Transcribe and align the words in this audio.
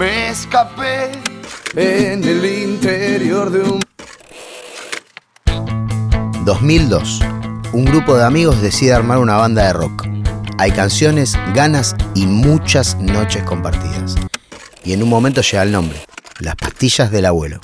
Me 0.00 0.30
escapé 0.30 1.12
en 1.76 2.24
el 2.24 2.42
interior 2.46 3.50
de 3.50 3.60
un 3.60 3.80
2002. 6.46 7.20
Un 7.74 7.84
grupo 7.84 8.16
de 8.16 8.24
amigos 8.24 8.62
decide 8.62 8.94
armar 8.94 9.18
una 9.18 9.36
banda 9.36 9.66
de 9.66 9.74
rock. 9.74 10.06
Hay 10.56 10.70
canciones, 10.72 11.38
ganas 11.52 11.94
y 12.14 12.24
muchas 12.24 12.96
noches 12.96 13.42
compartidas. 13.42 14.14
Y 14.84 14.94
en 14.94 15.02
un 15.02 15.10
momento 15.10 15.42
llega 15.42 15.64
el 15.64 15.72
nombre. 15.72 16.02
Las 16.38 16.56
pastillas 16.56 17.10
del 17.10 17.26
abuelo. 17.26 17.60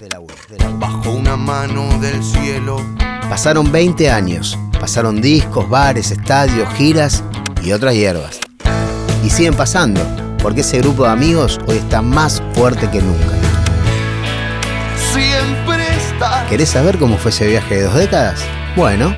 bajo 0.79 1.13
una 1.13 1.39
mano 1.39 1.89
del 2.01 2.23
cielo. 2.23 2.77
Pasaron 3.31 3.73
20 3.73 4.11
años. 4.11 4.59
Pasaron 4.79 5.23
discos, 5.23 5.71
bares, 5.71 6.11
estadios, 6.11 6.69
giras 6.75 7.25
y 7.65 7.73
otras 7.73 7.95
hierbas. 7.95 8.41
Y 9.25 9.31
siguen 9.31 9.55
pasando, 9.55 10.26
porque 10.47 10.61
ese 10.61 10.79
grupo 10.79 11.03
de 11.03 11.11
amigos 11.11 11.59
hoy 11.67 11.79
está 11.79 12.03
más 12.03 12.41
fuerte 12.55 12.89
que 12.89 13.03
nunca. 13.03 13.35
Siempre 15.13 15.89
está. 15.97 16.47
¿Querés 16.49 16.69
saber 16.69 16.99
cómo 16.99 17.19
fue 17.19 17.33
ese 17.33 17.49
viaje 17.49 17.75
de 17.75 17.83
dos 17.83 17.95
décadas? 17.95 18.45
Bueno, 18.77 19.17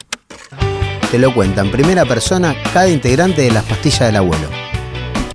te 1.11 1.19
lo 1.19 1.35
cuenta 1.35 1.61
en 1.61 1.71
primera 1.71 2.07
persona 2.07 2.57
cada 2.73 2.89
integrante 2.89 3.43
de 3.43 3.51
las 3.51 3.63
pastillas 3.65 4.07
del 4.07 4.17
abuelo. 4.17 4.49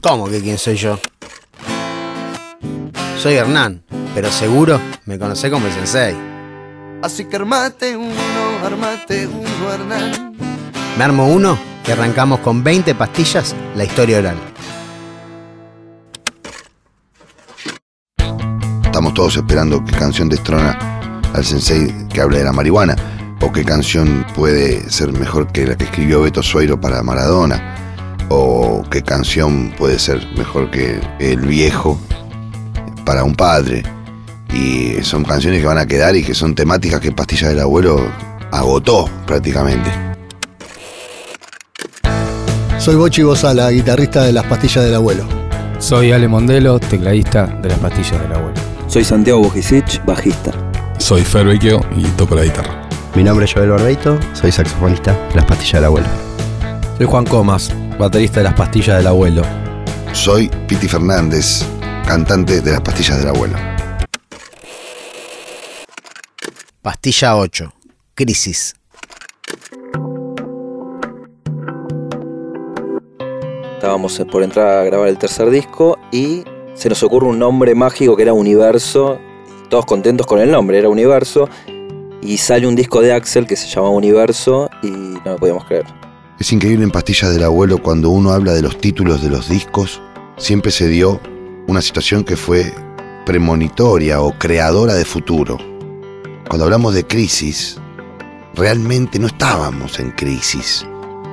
¿Cómo 0.01 0.27
que 0.31 0.41
quién 0.41 0.57
soy 0.57 0.77
yo? 0.77 0.99
Soy 3.19 3.35
Hernán, 3.35 3.83
pero 4.15 4.31
seguro 4.31 4.81
me 5.05 5.19
conocé 5.19 5.51
como 5.51 5.67
el 5.67 5.73
sensei. 5.73 6.15
Así 7.03 7.25
que 7.25 7.35
armate 7.35 7.95
uno, 7.95 8.15
armate 8.65 9.27
uno, 9.27 9.71
Hernán. 9.71 10.35
Me 10.97 11.03
armo 11.03 11.27
uno 11.27 11.55
y 11.87 11.91
arrancamos 11.91 12.39
con 12.39 12.63
20 12.63 12.95
pastillas 12.95 13.55
la 13.75 13.83
historia 13.83 14.17
oral. 14.17 14.52
Estamos 19.13 19.31
todos 19.31 19.45
esperando 19.45 19.85
qué 19.85 19.91
canción 19.91 20.27
destrona 20.27 20.75
al 21.35 21.45
sensei 21.45 21.93
que 22.11 22.19
hable 22.19 22.39
de 22.39 22.45
la 22.45 22.51
marihuana, 22.51 22.95
o 23.41 23.51
qué 23.51 23.63
canción 23.63 24.25
puede 24.33 24.89
ser 24.89 25.13
mejor 25.13 25.51
que 25.51 25.67
la 25.67 25.75
que 25.75 25.83
escribió 25.83 26.23
Beto 26.23 26.41
Sueiro 26.41 26.81
para 26.81 27.03
Maradona, 27.03 27.75
o 28.29 28.81
qué 28.89 29.03
canción 29.03 29.71
puede 29.77 29.99
ser 29.99 30.27
mejor 30.35 30.71
que 30.71 30.99
El 31.19 31.41
viejo 31.41 31.99
para 33.05 33.23
un 33.23 33.35
padre. 33.35 33.83
Y 34.51 35.03
son 35.03 35.23
canciones 35.23 35.61
que 35.61 35.67
van 35.67 35.77
a 35.77 35.85
quedar 35.85 36.15
y 36.15 36.23
que 36.23 36.33
son 36.33 36.55
temáticas 36.55 36.99
que 36.99 37.11
Pastilla 37.11 37.49
del 37.49 37.59
Abuelo 37.59 37.99
agotó 38.49 39.07
prácticamente. 39.27 39.91
Soy 42.79 42.95
Bochi 42.95 43.21
Bozala, 43.21 43.69
guitarrista 43.69 44.23
de 44.23 44.33
Las 44.33 44.45
Pastillas 44.45 44.83
del 44.83 44.95
Abuelo. 44.95 45.23
Soy 45.77 46.11
Ale 46.11 46.27
Mondelo, 46.27 46.79
tecladista 46.79 47.45
de 47.45 47.69
las 47.69 47.77
pastillas 47.77 48.19
del 48.19 48.33
abuelo. 48.33 48.72
Soy 48.93 49.03
Santiago 49.03 49.39
Bojicic, 49.41 50.05
bajista. 50.05 50.51
Soy 50.99 51.23
Fer 51.23 51.47
Vecchio 51.47 51.81
y 51.97 52.03
toco 52.09 52.35
la 52.35 52.43
guitarra. 52.43 52.87
Mi 53.15 53.23
nombre 53.23 53.45
es 53.45 53.51
Joel 53.51 53.71
Barbeito, 53.71 54.19
soy 54.33 54.51
saxofonista 54.51 55.13
de 55.29 55.33
Las 55.33 55.45
Pastillas 55.45 55.73
del 55.73 55.85
Abuelo. 55.85 56.07
Soy 56.99 57.07
Juan 57.07 57.25
Comas, 57.25 57.71
baterista 57.97 58.41
de 58.41 58.43
Las 58.43 58.53
Pastillas 58.53 58.97
del 58.97 59.07
Abuelo. 59.07 59.41
Soy 60.11 60.47
Piti 60.67 60.87
Fernández, 60.87 61.65
cantante 62.05 62.61
de 62.61 62.71
Las 62.71 62.81
Pastillas 62.81 63.17
del 63.17 63.29
Abuelo. 63.29 63.55
Pastilla 66.83 67.35
8. 67.35 67.73
Crisis. 68.13 68.75
Estábamos 73.73 74.21
por 74.31 74.43
entrar 74.43 74.67
a 74.77 74.83
grabar 74.83 75.07
el 75.07 75.17
tercer 75.17 75.49
disco 75.49 75.97
y 76.11 76.43
se 76.73 76.89
nos 76.89 77.03
ocurre 77.03 77.27
un 77.27 77.39
nombre 77.39 77.75
mágico 77.75 78.15
que 78.15 78.23
era 78.23 78.33
Universo. 78.33 79.19
Todos 79.69 79.85
contentos 79.85 80.27
con 80.27 80.39
el 80.39 80.51
nombre, 80.51 80.77
era 80.77 80.89
Universo. 80.89 81.49
Y 82.21 82.37
sale 82.37 82.67
un 82.67 82.75
disco 82.75 83.01
de 83.01 83.13
Axel 83.13 83.47
que 83.47 83.55
se 83.55 83.67
llama 83.67 83.89
Universo 83.89 84.69
y 84.81 84.87
no 84.89 85.21
lo 85.25 85.35
podíamos 85.37 85.65
creer. 85.65 85.85
Es 86.39 86.51
increíble 86.51 86.83
en 86.83 86.91
Pastillas 86.91 87.33
del 87.33 87.43
Abuelo 87.43 87.81
cuando 87.81 88.09
uno 88.09 88.31
habla 88.31 88.53
de 88.53 88.61
los 88.61 88.77
títulos 88.77 89.21
de 89.21 89.29
los 89.29 89.49
discos, 89.49 90.01
siempre 90.37 90.71
se 90.71 90.87
dio 90.87 91.19
una 91.67 91.81
situación 91.81 92.23
que 92.23 92.35
fue 92.35 92.73
premonitoria 93.25 94.21
o 94.21 94.37
creadora 94.37 94.95
de 94.95 95.05
futuro. 95.05 95.57
Cuando 96.47 96.65
hablamos 96.65 96.93
de 96.93 97.05
crisis, 97.05 97.77
realmente 98.55 99.19
no 99.19 99.27
estábamos 99.27 99.99
en 99.99 100.11
crisis. 100.11 100.85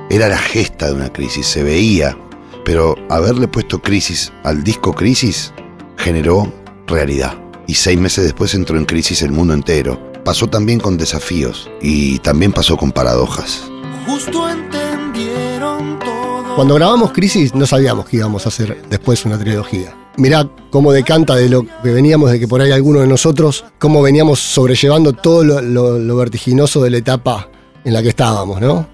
Era 0.09 0.27
la 0.27 0.37
gesta 0.37 0.87
de 0.87 0.93
una 0.93 1.11
crisis, 1.11 1.45
se 1.47 1.63
veía, 1.63 2.17
pero 2.65 2.95
haberle 3.09 3.47
puesto 3.47 3.81
crisis 3.81 4.31
al 4.43 4.63
disco 4.63 4.93
Crisis 4.93 5.53
generó 5.97 6.51
realidad. 6.87 7.33
Y 7.67 7.75
seis 7.75 7.99
meses 7.99 8.23
después 8.25 8.53
entró 8.53 8.77
en 8.77 8.85
crisis 8.85 9.21
el 9.21 9.31
mundo 9.31 9.53
entero. 9.53 9.99
Pasó 10.25 10.47
también 10.47 10.79
con 10.79 10.97
desafíos 10.97 11.69
y 11.81 12.19
también 12.19 12.51
pasó 12.51 12.77
con 12.77 12.91
paradojas. 12.91 13.63
Justo 14.05 14.47
entendieron 14.49 15.99
todo. 15.99 16.55
Cuando 16.55 16.75
grabamos 16.75 17.11
Crisis 17.11 17.55
no 17.55 17.65
sabíamos 17.65 18.05
que 18.07 18.17
íbamos 18.17 18.45
a 18.45 18.49
hacer 18.49 18.81
después 18.89 19.25
una 19.25 19.37
trilogía. 19.39 19.95
Mirá 20.17 20.49
cómo 20.69 20.91
decanta 20.91 21.35
de 21.35 21.47
lo 21.49 21.63
que 21.63 21.91
veníamos, 21.91 22.29
de 22.31 22.39
que 22.39 22.47
por 22.47 22.61
ahí 22.61 22.71
alguno 22.71 22.99
de 22.99 23.07
nosotros, 23.07 23.63
cómo 23.79 24.01
veníamos 24.01 24.39
sobrellevando 24.39 25.13
todo 25.13 25.43
lo, 25.43 25.61
lo- 25.61 25.97
lo 25.97 26.15
vertiginoso 26.17 26.83
de 26.83 26.89
la 26.89 26.97
etapa 26.97 27.49
en 27.85 27.93
la 27.93 28.01
que 28.03 28.09
estábamos, 28.09 28.59
¿no? 28.59 28.85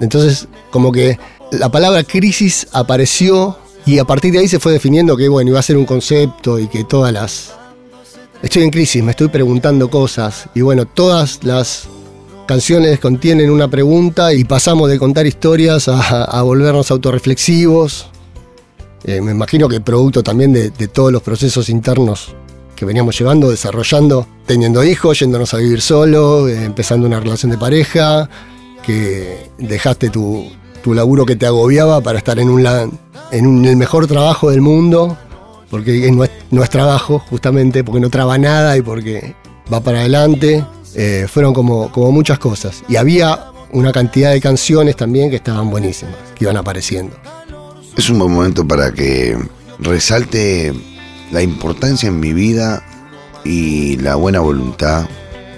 Entonces, 0.00 0.48
como 0.70 0.90
que 0.90 1.18
la 1.52 1.70
palabra 1.70 2.02
crisis 2.02 2.66
apareció 2.72 3.58
y 3.84 3.98
a 3.98 4.04
partir 4.04 4.32
de 4.32 4.38
ahí 4.38 4.48
se 4.48 4.58
fue 4.58 4.72
definiendo 4.72 5.16
que, 5.16 5.28
bueno, 5.28 5.50
iba 5.50 5.58
a 5.58 5.62
ser 5.62 5.76
un 5.76 5.84
concepto 5.84 6.58
y 6.58 6.66
que 6.66 6.84
todas 6.84 7.12
las... 7.12 7.52
Estoy 8.42 8.62
en 8.62 8.70
crisis, 8.70 9.02
me 9.04 9.10
estoy 9.10 9.28
preguntando 9.28 9.88
cosas 9.90 10.48
y 10.54 10.62
bueno, 10.62 10.86
todas 10.86 11.44
las 11.44 11.88
canciones 12.46 12.98
contienen 12.98 13.50
una 13.50 13.68
pregunta 13.68 14.32
y 14.32 14.44
pasamos 14.44 14.88
de 14.90 14.98
contar 14.98 15.26
historias 15.26 15.88
a, 15.88 16.42
volvernos 16.42 16.90
autorreflexivos. 16.90 18.08
Eh, 19.04 19.20
me 19.20 19.32
imagino 19.32 19.68
que 19.68 19.80
producto 19.80 20.22
también 20.22 20.52
de, 20.52 20.70
de 20.70 20.88
todos 20.88 21.12
los 21.12 21.22
procesos 21.22 21.68
internos 21.68 22.34
que 22.74 22.84
veníamos 22.84 23.16
llevando, 23.18 23.50
desarrollando, 23.50 24.26
teniendo 24.46 24.82
hijos, 24.82 25.20
yéndonos 25.20 25.54
a 25.54 25.58
vivir 25.58 25.82
solo, 25.82 26.48
eh, 26.48 26.64
empezando 26.64 27.06
una 27.06 27.20
relación 27.20 27.52
de 27.52 27.58
pareja, 27.58 28.28
que 28.84 29.50
dejaste 29.58 30.10
tu, 30.10 30.50
tu 30.82 30.94
laburo 30.94 31.24
que 31.26 31.36
te 31.36 31.46
agobiaba 31.46 32.00
para 32.00 32.18
estar 32.18 32.38
en, 32.38 32.50
un, 32.50 32.66
en 33.30 33.46
un- 33.46 33.64
el 33.64 33.76
mejor 33.76 34.06
trabajo 34.06 34.50
del 34.50 34.60
mundo, 34.60 35.16
porque 35.70 36.06
es- 36.06 36.12
no, 36.12 36.24
es, 36.24 36.30
no 36.50 36.62
es 36.62 36.70
trabajo 36.70 37.18
justamente, 37.30 37.82
porque 37.84 38.00
no 38.00 38.10
traba 38.10 38.36
nada 38.38 38.76
y 38.76 38.82
porque 38.82 39.34
va 39.72 39.80
para 39.80 40.00
adelante. 40.00 40.64
Eh, 40.94 41.26
fueron 41.28 41.54
como, 41.54 41.90
como 41.90 42.12
muchas 42.12 42.38
cosas. 42.38 42.82
Y 42.88 42.96
había 42.96 43.46
una 43.72 43.92
cantidad 43.92 44.30
de 44.32 44.40
canciones 44.42 44.94
también 44.96 45.30
que 45.30 45.36
estaban 45.36 45.70
buenísimas, 45.70 46.14
que 46.34 46.44
iban 46.44 46.58
apareciendo. 46.58 47.16
Es 47.96 48.10
un 48.10 48.18
buen 48.18 48.32
momento 48.32 48.66
para 48.68 48.92
que 48.92 49.36
resalte 49.78 50.72
la 51.30 51.42
importancia 51.42 52.08
en 52.08 52.20
mi 52.20 52.32
vida 52.32 52.82
y 53.44 53.96
la 53.96 54.16
buena 54.16 54.40
voluntad, 54.40 55.06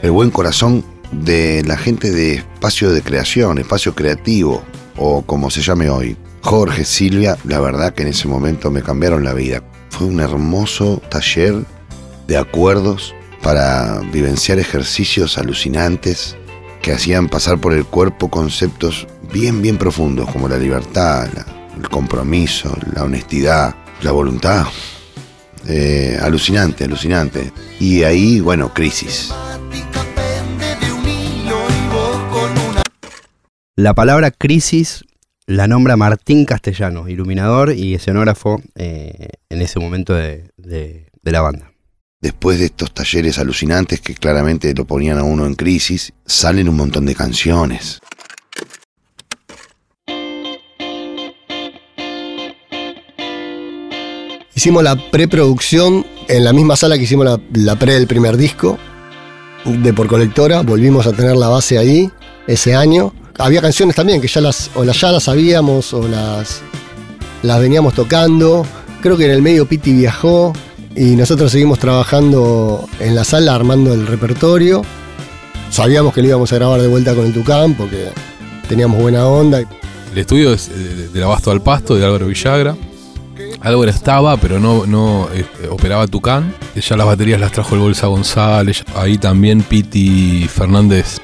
el 0.03 0.11
buen 0.13 0.31
corazón 0.31 0.85
de 1.13 1.63
la 1.67 1.77
gente 1.77 2.11
de 2.13 2.35
espacio 2.35 2.93
de 2.93 3.03
creación, 3.03 3.59
espacio 3.59 3.95
creativo 3.95 4.63
o 4.97 5.23
como 5.23 5.51
se 5.51 5.63
llame 5.63 5.89
hoy. 5.89 6.17
Jorge, 6.43 6.85
Silvia, 6.85 7.37
la 7.45 7.61
verdad 7.61 7.95
que 7.95 8.03
en 8.03 8.09
ese 8.09 8.29
momento 8.29 8.71
me 8.71 8.83
cambiaron 8.83 9.25
la 9.25 9.33
vida. 9.33 9.63
Fue 9.91 10.07
un 10.07 10.21
hermoso 10.21 11.01
taller 11.09 11.65
de 12.27 12.37
acuerdos 12.37 13.15
para 13.43 14.01
vivenciar 14.13 14.59
ejercicios 14.59 15.39
alucinantes 15.39 16.37
que 16.83 16.93
hacían 16.93 17.29
pasar 17.29 17.59
por 17.59 17.73
el 17.73 17.85
cuerpo 17.85 18.29
conceptos 18.29 19.07
bien, 19.33 19.63
bien 19.63 19.79
profundos 19.79 20.31
como 20.31 20.49
la 20.49 20.59
libertad, 20.59 21.29
el 21.79 21.89
compromiso, 21.89 22.77
la 22.95 23.05
honestidad, 23.05 23.75
la 24.03 24.13
voluntad. 24.13 24.67
Eh, 25.67 26.19
alucinante, 26.21 26.85
alucinante. 26.85 27.53
Y 27.81 28.03
ahí, 28.03 28.41
bueno, 28.41 28.73
crisis. 28.75 29.33
La 33.77 33.95
palabra 33.95 34.31
crisis 34.31 35.05
la 35.47 35.67
nombra 35.67 35.97
Martín 35.97 36.47
Castellano, 36.47 37.09
iluminador 37.09 37.73
y 37.75 37.95
escenógrafo 37.95 38.63
eh, 38.77 39.29
en 39.51 39.61
ese 39.61 39.79
momento 39.79 40.15
de, 40.15 40.51
de- 40.57 41.09
de 41.23 41.33
la 41.33 41.41
banda. 41.43 41.71
Después 42.21 42.59
de 42.59 42.67
estos 42.67 42.95
talleres 42.95 43.39
alucinantes 43.39 44.01
que 44.01 44.15
claramente 44.15 44.73
lo 44.75 44.87
ponían 44.87 45.19
a 45.19 45.23
uno 45.25 45.45
en 45.45 45.55
crisis, 45.55 46.13
salen 46.25 46.69
un 46.71 46.77
montón 46.77 47.05
de 47.05 47.15
canciones. 47.15 48.01
Hicimos 54.55 54.83
la 54.83 54.97
preproducción 55.11 56.07
en 56.29 56.45
la 56.45 56.53
misma 56.53 56.77
sala 56.77 56.97
que 56.97 57.05
hicimos 57.05 57.27
la, 57.27 57.41
la 57.53 57.77
pre 57.77 57.95
del 57.95 58.07
primer 58.07 58.37
disco 58.37 58.79
de 59.65 59.93
Por 59.93 60.07
Colectora. 60.07 60.63
Volvimos 60.63 61.07
a 61.07 61.13
tener 61.13 61.37
la 61.37 61.49
base 61.49 61.77
ahí 61.77 62.11
ese 62.47 62.75
año. 62.75 63.13
Había 63.39 63.61
canciones 63.61 63.97
también 63.97 64.21
que 64.21 64.29
ya 64.29 64.41
las, 64.41 64.71
o 64.75 64.85
las, 64.85 65.01
ya 65.01 65.11
las 65.11 65.25
sabíamos 65.25 65.93
o 65.93 66.07
las, 66.07 66.63
las 67.43 67.61
veníamos 67.61 67.95
tocando. 67.95 68.65
Creo 69.01 69.17
que 69.17 69.25
en 69.25 69.33
el 69.33 69.43
medio 69.43 69.67
Piti 69.67 69.93
viajó 69.93 70.53
y 70.95 71.17
nosotros 71.17 71.51
seguimos 71.51 71.81
trabajando 71.81 72.89
en 73.01 73.15
la 73.17 73.25
sala 73.25 73.55
armando 73.55 73.93
el 73.93 74.07
repertorio. 74.07 74.83
Sabíamos 75.71 76.15
que 76.15 76.23
lo 76.23 76.29
íbamos 76.29 76.53
a 76.53 76.57
grabar 76.57 76.81
de 76.81 76.87
vuelta 76.87 77.15
con 77.15 77.27
el 77.27 77.33
Tucán 77.33 77.75
porque 77.75 78.11
teníamos 78.69 79.01
buena 79.01 79.27
onda. 79.27 79.59
El 79.59 80.19
estudio 80.19 80.53
es 80.53 80.69
eh, 80.69 81.09
del 81.13 81.25
Abasto 81.25 81.51
al 81.51 81.61
Pasto 81.61 81.97
de 81.97 82.05
Álvaro 82.05 82.29
Villagra. 82.29 82.77
Álvaro 83.61 83.91
estaba, 83.91 84.37
pero 84.37 84.61
no, 84.61 84.87
no 84.87 85.29
eh, 85.35 85.45
operaba 85.71 86.07
Tucán. 86.07 86.55
Ya 86.77 86.97
las 86.97 87.07
baterías 87.07 87.41
las 87.41 87.51
trajo 87.51 87.75
el 87.75 87.81
Bolsa 87.81 88.07
González. 88.07 88.85
Ahí 88.95 89.19
también 89.19 89.63
Piti 89.63 90.47
Fernández 90.47 91.21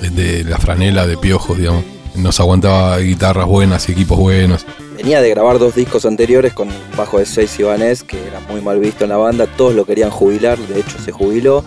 de 0.00 0.44
la 0.44 0.58
franela 0.58 1.06
de 1.06 1.16
piojos, 1.16 1.58
digamos. 1.58 1.84
Nos 2.14 2.40
aguantaba 2.40 2.96
guitarras 2.98 3.46
buenas 3.46 3.88
y 3.88 3.92
equipos 3.92 4.18
buenos. 4.18 4.64
Venía 4.96 5.20
de 5.20 5.28
grabar 5.28 5.58
dos 5.58 5.74
discos 5.74 6.06
anteriores 6.06 6.54
con 6.54 6.68
bajo 6.96 7.18
de 7.18 7.26
seis 7.26 7.58
Ibanés, 7.58 8.02
que 8.02 8.16
era 8.26 8.40
muy 8.50 8.62
mal 8.62 8.78
visto 8.80 9.04
en 9.04 9.10
la 9.10 9.18
banda. 9.18 9.46
Todos 9.46 9.74
lo 9.74 9.84
querían 9.84 10.10
jubilar, 10.10 10.58
de 10.58 10.80
hecho 10.80 10.98
se 10.98 11.12
jubiló. 11.12 11.62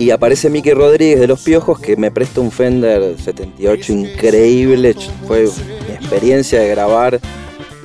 Y 0.00 0.10
aparece 0.10 0.48
Mickey 0.48 0.72
Rodríguez 0.72 1.20
de 1.20 1.26
Los 1.26 1.42
Piojos 1.42 1.78
que 1.78 1.96
me 1.96 2.10
presta 2.10 2.40
un 2.40 2.50
Fender 2.50 3.16
78 3.22 3.92
increíble. 3.92 4.96
Fue 5.28 5.42
mi 5.86 5.94
experiencia 5.94 6.60
de 6.60 6.68
grabar. 6.70 7.20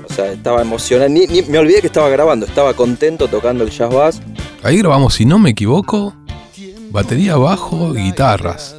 O 0.09 0.13
sea, 0.13 0.31
estaba 0.31 0.61
emocionado. 0.61 1.09
Ni, 1.09 1.27
ni- 1.27 1.41
me 1.43 1.57
olvidé 1.59 1.81
que 1.81 1.87
estaba 1.87 2.09
grabando, 2.09 2.45
estaba 2.45 2.73
contento 2.73 3.27
tocando 3.27 3.63
el 3.65 3.69
jazz 3.69 3.93
bass. 3.93 4.21
Ahí 4.63 4.77
grabamos, 4.77 5.13
si 5.15 5.25
no 5.25 5.37
me 5.37 5.49
equivoco, 5.51 6.15
batería, 6.89 7.35
bajo, 7.35 7.93
guitarras. 7.93 8.77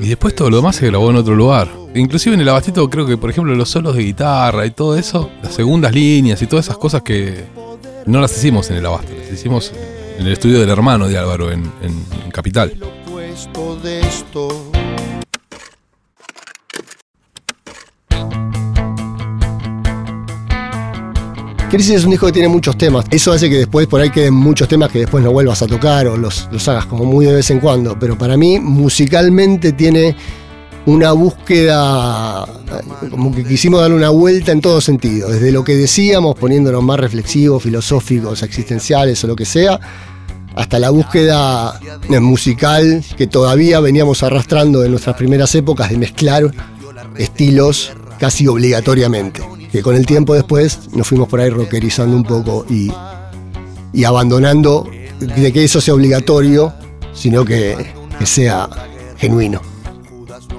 Y 0.00 0.08
después 0.08 0.34
todo 0.34 0.50
lo 0.50 0.56
demás 0.56 0.76
se 0.76 0.86
grabó 0.86 1.10
en 1.10 1.16
otro 1.16 1.34
lugar. 1.34 1.68
Inclusive 1.94 2.34
en 2.34 2.40
el 2.40 2.48
abastito 2.48 2.88
creo 2.88 3.06
que, 3.06 3.16
por 3.16 3.30
ejemplo, 3.30 3.54
los 3.54 3.68
solos 3.68 3.96
de 3.96 4.04
guitarra 4.04 4.64
y 4.66 4.70
todo 4.70 4.96
eso, 4.96 5.30
las 5.42 5.54
segundas 5.54 5.92
líneas 5.92 6.40
y 6.42 6.46
todas 6.46 6.66
esas 6.66 6.78
cosas 6.78 7.02
que 7.02 7.44
no 8.06 8.20
las 8.20 8.36
hicimos 8.36 8.70
en 8.70 8.76
el 8.76 8.86
abasto, 8.86 9.12
las 9.18 9.32
hicimos 9.32 9.72
en 10.18 10.26
el 10.26 10.32
estudio 10.32 10.60
del 10.60 10.70
hermano 10.70 11.08
de 11.08 11.18
Álvaro 11.18 11.50
en, 11.50 11.70
Capital. 12.32 12.72
Crisis 21.70 21.96
es 21.96 22.04
un 22.04 22.10
disco 22.12 22.24
que 22.26 22.32
tiene 22.32 22.48
muchos 22.48 22.78
temas. 22.78 23.04
Eso 23.10 23.30
hace 23.30 23.50
que 23.50 23.58
después 23.58 23.86
por 23.86 24.00
ahí 24.00 24.08
queden 24.08 24.32
muchos 24.32 24.66
temas 24.68 24.90
que 24.90 25.00
después 25.00 25.22
no 25.22 25.32
vuelvas 25.32 25.60
a 25.60 25.66
tocar 25.66 26.06
o 26.06 26.16
los, 26.16 26.48
los 26.50 26.66
hagas 26.66 26.86
como 26.86 27.04
muy 27.04 27.26
de 27.26 27.34
vez 27.34 27.50
en 27.50 27.60
cuando. 27.60 27.98
Pero 27.98 28.16
para 28.16 28.38
mí, 28.38 28.58
musicalmente 28.58 29.72
tiene 29.72 30.16
una 30.86 31.12
búsqueda, 31.12 32.46
como 33.10 33.34
que 33.34 33.44
quisimos 33.44 33.82
darle 33.82 33.96
una 33.96 34.08
vuelta 34.08 34.52
en 34.52 34.62
todo 34.62 34.80
sentido. 34.80 35.28
Desde 35.28 35.52
lo 35.52 35.62
que 35.62 35.76
decíamos, 35.76 36.36
poniéndonos 36.36 36.82
más 36.82 36.98
reflexivos, 36.98 37.62
filosóficos, 37.62 38.42
existenciales 38.42 39.22
o 39.24 39.26
lo 39.26 39.36
que 39.36 39.44
sea, 39.44 39.78
hasta 40.54 40.78
la 40.78 40.88
búsqueda 40.88 41.78
eh, 42.08 42.20
musical 42.20 43.04
que 43.18 43.26
todavía 43.26 43.80
veníamos 43.80 44.22
arrastrando 44.22 44.82
en 44.84 44.92
nuestras 44.92 45.16
primeras 45.16 45.54
épocas 45.54 45.90
de 45.90 45.98
mezclar 45.98 46.50
estilos 47.18 47.92
casi 48.18 48.48
obligatoriamente. 48.48 49.57
Que 49.72 49.82
con 49.82 49.94
el 49.94 50.06
tiempo 50.06 50.34
después 50.34 50.88
nos 50.94 51.06
fuimos 51.06 51.28
por 51.28 51.40
ahí 51.40 51.50
rockerizando 51.50 52.16
un 52.16 52.24
poco 52.24 52.64
y, 52.70 52.90
y 53.92 54.04
abandonando 54.04 54.88
de 55.20 55.52
que 55.52 55.64
eso 55.64 55.80
sea 55.80 55.94
obligatorio, 55.94 56.72
sino 57.12 57.44
que, 57.44 57.76
que 58.18 58.26
sea 58.26 58.68
genuino. 59.16 59.60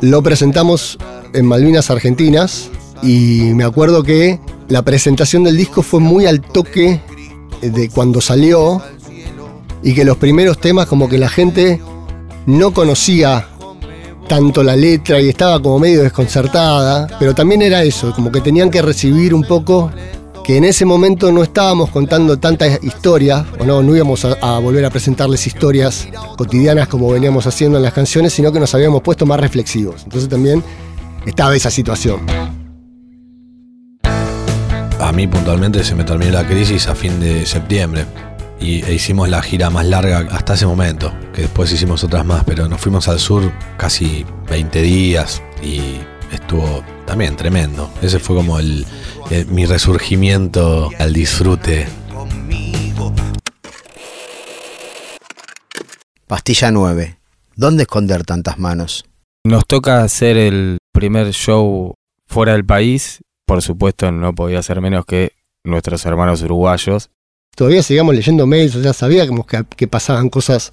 Lo 0.02 0.22
presentamos 0.22 0.98
en 1.34 1.46
Malvinas 1.46 1.90
Argentinas 1.90 2.70
y 3.02 3.52
me 3.56 3.64
acuerdo 3.64 4.04
que 4.04 4.40
la 4.68 4.84
presentación 4.84 5.44
del 5.44 5.58
disco 5.58 5.82
fue 5.82 6.00
muy 6.00 6.26
al 6.26 6.42
toque 6.42 7.02
de 7.62 7.90
cuando 7.90 8.22
salió 8.22 8.82
y 9.84 9.94
que 9.94 10.06
los 10.06 10.18
primeros 10.18 10.60
temas 10.60 10.88
como 10.88 11.10
que 11.10 11.18
la 11.18 11.30
gente 11.30 11.82
no 12.46 12.74
conocía 12.74 13.48
tanto 14.30 14.64
la 14.64 14.76
letra 14.76 15.20
y 15.20 15.28
estaba 15.28 15.60
como 15.62 15.80
medio 15.80 16.04
desconcertada, 16.04 17.08
pero 17.20 17.34
también 17.34 17.64
era 17.64 17.84
eso, 17.84 18.14
como 18.14 18.32
que 18.32 18.40
tenían 18.40 18.70
que 18.70 18.82
recibir 18.82 19.34
un 19.34 19.44
poco 19.44 19.92
que 20.46 20.56
en 20.56 20.64
ese 20.64 20.86
momento 20.86 21.32
no 21.32 21.44
estábamos 21.44 21.90
contando 21.90 22.38
tantas 22.38 22.82
historias, 22.84 23.46
o 23.60 23.66
no, 23.66 23.82
no 23.82 23.96
íbamos 23.96 24.24
a, 24.26 24.34
a 24.42 24.60
volver 24.60 24.86
a 24.86 24.92
presentarles 24.92 25.46
historias 25.48 26.08
cotidianas 26.38 26.88
como 26.88 27.10
veníamos 27.10 27.48
haciendo 27.48 27.78
en 27.78 27.84
las 27.84 27.94
canciones, 27.94 28.32
sino 28.32 28.52
que 28.52 28.60
nos 28.60 28.74
habíamos 28.74 29.02
puesto 29.02 29.26
más 29.26 29.40
reflexivos. 29.40 30.04
Entonces 30.04 30.30
también 30.30 30.64
estaba 31.26 31.56
esa 31.56 31.72
situación. 31.72 32.22
A 35.00 35.12
mí 35.12 35.28
puntualmente 35.28 35.84
se 35.84 35.96
me 35.96 36.04
terminó 36.04 36.32
la 36.32 36.48
crisis 36.48 36.88
a 36.88 36.94
fin 36.94 37.20
de 37.20 37.46
septiembre 37.48 38.06
y 38.60 38.84
e 38.84 38.94
hicimos 38.94 39.30
la 39.30 39.42
gira 39.42 39.70
más 39.70 39.86
larga 39.86 40.28
hasta 40.32 40.54
ese 40.56 40.66
momento, 40.66 41.14
que 41.34 41.44
después 41.44 41.72
hicimos 41.72 42.04
otras 42.04 42.26
más, 42.26 42.44
pero 42.44 42.68
nos 42.68 42.80
fuimos 42.82 43.08
al 43.08 43.20
sur 43.20 43.52
casi 43.78 44.26
20 44.50 44.82
días 44.82 45.42
y 45.64 45.82
estuvo 46.32 46.84
también 47.06 47.36
tremendo. 47.36 47.90
Ese 48.02 48.20
fue 48.20 48.36
como 48.36 48.60
el, 48.60 48.86
el- 49.32 49.46
mi 49.48 49.66
resurgimiento 49.66 50.90
al 51.00 51.14
disfrute. 51.14 51.88
Pastilla 56.28 56.72
9. 56.72 57.18
¿Dónde 57.56 57.84
esconder 57.84 58.24
tantas 58.24 58.60
manos? 58.60 59.06
Nos 59.44 59.66
toca 59.66 60.04
hacer 60.04 60.38
el 60.38 60.78
primer 60.94 61.32
show 61.34 61.96
fuera 62.28 62.54
del 62.54 62.66
país. 62.66 63.20
Por 63.46 63.62
supuesto, 63.62 64.12
no 64.12 64.34
podía 64.36 64.62
ser 64.62 64.80
menos 64.82 65.06
que 65.06 65.32
nuestros 65.64 66.06
hermanos 66.06 66.42
uruguayos. 66.44 67.10
Todavía 67.60 67.84
seguíamos 67.84 68.16
leyendo 68.16 68.48
mails, 68.48 68.74
o 68.74 68.94
sabíamos 68.94 69.46
que, 69.46 69.88
pasaban 69.90 70.30
cosas 70.30 70.72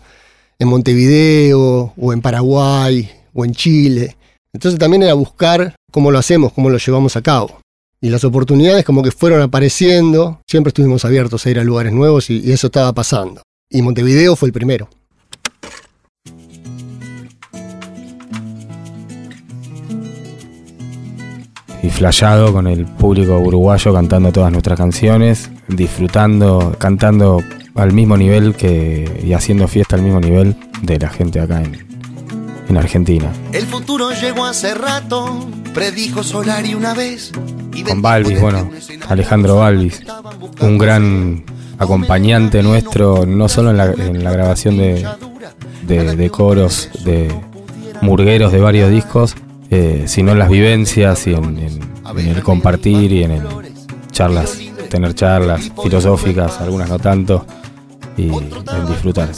en 0.56 0.69
Montevideo, 0.69 1.93
o 1.97 2.12
en 2.12 2.21
Paraguay, 2.21 3.11
o 3.35 3.44
en 3.44 3.53
Chile. 3.55 4.17
Entonces 4.53 4.79
también 4.79 5.03
era 5.03 5.15
buscar 5.15 5.75
cómo 5.91 6.12
lo 6.12 6.19
hacemos, 6.19 6.53
cómo 6.53 6.71
lo 6.71 6.79
llevamos 6.79 7.17
a 7.17 7.23
cabo. 7.23 7.59
Y 8.00 8.09
las 8.09 8.23
oportunidades 8.23 8.85
como 8.85 9.03
que 9.03 9.11
fueron 9.11 9.43
apareciendo, 9.43 10.41
siempre 10.47 10.69
estuvimos 10.69 11.05
abiertos 11.05 11.44
a 11.44 11.50
ir 11.50 11.59
a 11.59 11.65
lugares 11.65 11.93
nuevos 11.93 12.31
y 12.31 12.53
eso 12.53 12.69
estaba 12.69 12.93
pasando. 12.93 13.43
Y 13.69 13.83
Montevideo 13.83 14.37
fue 14.37 14.50
el 14.50 14.53
primero. 14.53 14.88
Y 21.87 21.91
flayado 21.91 22.53
con 22.53 22.67
el 22.67 22.85
público 22.85 23.38
uruguayo 23.38 23.93
cantando 23.94 24.33
todas 24.33 24.50
nuestras 24.50 24.77
canciones, 24.79 25.50
disfrutando, 25.69 26.75
cantando 26.78 27.43
al 27.75 27.93
mismo 27.93 28.16
nivel 28.16 28.55
que 28.55 29.23
y 29.25 29.33
haciendo 29.35 29.69
fiesta 29.69 29.97
al 29.97 30.02
mismo 30.02 30.19
nivel 30.21 30.57
de 30.83 30.99
la 30.99 31.09
gente 31.11 31.40
acá 31.40 31.62
en, 31.62 31.87
en 32.69 32.76
Argentina. 32.76 33.31
El 33.52 33.66
futuro 33.66 34.11
llegó 34.12 34.45
hace 34.47 34.75
rato, 34.75 35.47
predijo 35.75 36.23
Solari 36.23 36.75
una 36.75 36.95
vez. 36.95 37.31
y 37.75 37.83
Con 37.83 38.02
Balvis, 38.02 38.40
bueno, 38.40 38.69
Alejandro 39.09 39.57
Balvis, 39.57 40.02
un 40.61 40.78
gran 40.78 41.45
acompañante 41.78 42.62
nuestro, 42.62 43.26
no 43.26 43.49
solo 43.49 43.71
en 43.71 43.76
la, 43.76 43.85
en 43.93 44.25
la 44.25 44.33
grabación 44.33 44.78
de, 44.78 45.07
de- 45.87 46.16
de 46.16 46.31
coros, 46.31 46.88
de 47.05 47.33
murgueros 48.00 48.50
de 48.52 48.59
varios 48.61 48.90
discos, 48.90 49.37
eh, 49.70 50.04
sino 50.06 50.32
en 50.32 50.38
las 50.38 50.49
vivencias 50.49 51.26
y 51.26 51.35
en, 51.35 51.58
en- 51.58 51.80
en 52.18 52.28
el 52.28 52.42
compartir 52.42 53.12
y 53.12 53.25
en 53.25 53.32
el 53.32 53.42
charlas, 54.12 54.58
tener 54.88 55.14
charlas 55.14 55.70
filosóficas, 55.82 56.61
algunas 56.61 56.88
no 56.88 56.99
tanto, 56.99 57.44
y 58.16 58.28
en 58.28 58.87
disfrutar. 58.88 59.30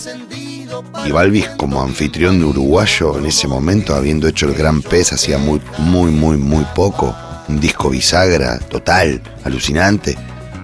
Y 1.06 1.10
Balvis 1.10 1.48
como 1.56 1.82
anfitrión 1.82 2.38
de 2.38 2.44
uruguayo 2.44 3.18
en 3.18 3.26
ese 3.26 3.48
momento, 3.48 3.94
habiendo 3.94 4.28
hecho 4.28 4.46
el 4.46 4.54
Gran 4.54 4.82
Pez 4.82 5.12
hacía 5.14 5.38
muy, 5.38 5.60
muy, 5.78 6.10
muy, 6.10 6.36
muy 6.36 6.64
poco, 6.74 7.14
un 7.48 7.58
disco 7.58 7.88
bisagra 7.90 8.58
total, 8.58 9.20
alucinante, 9.44 10.16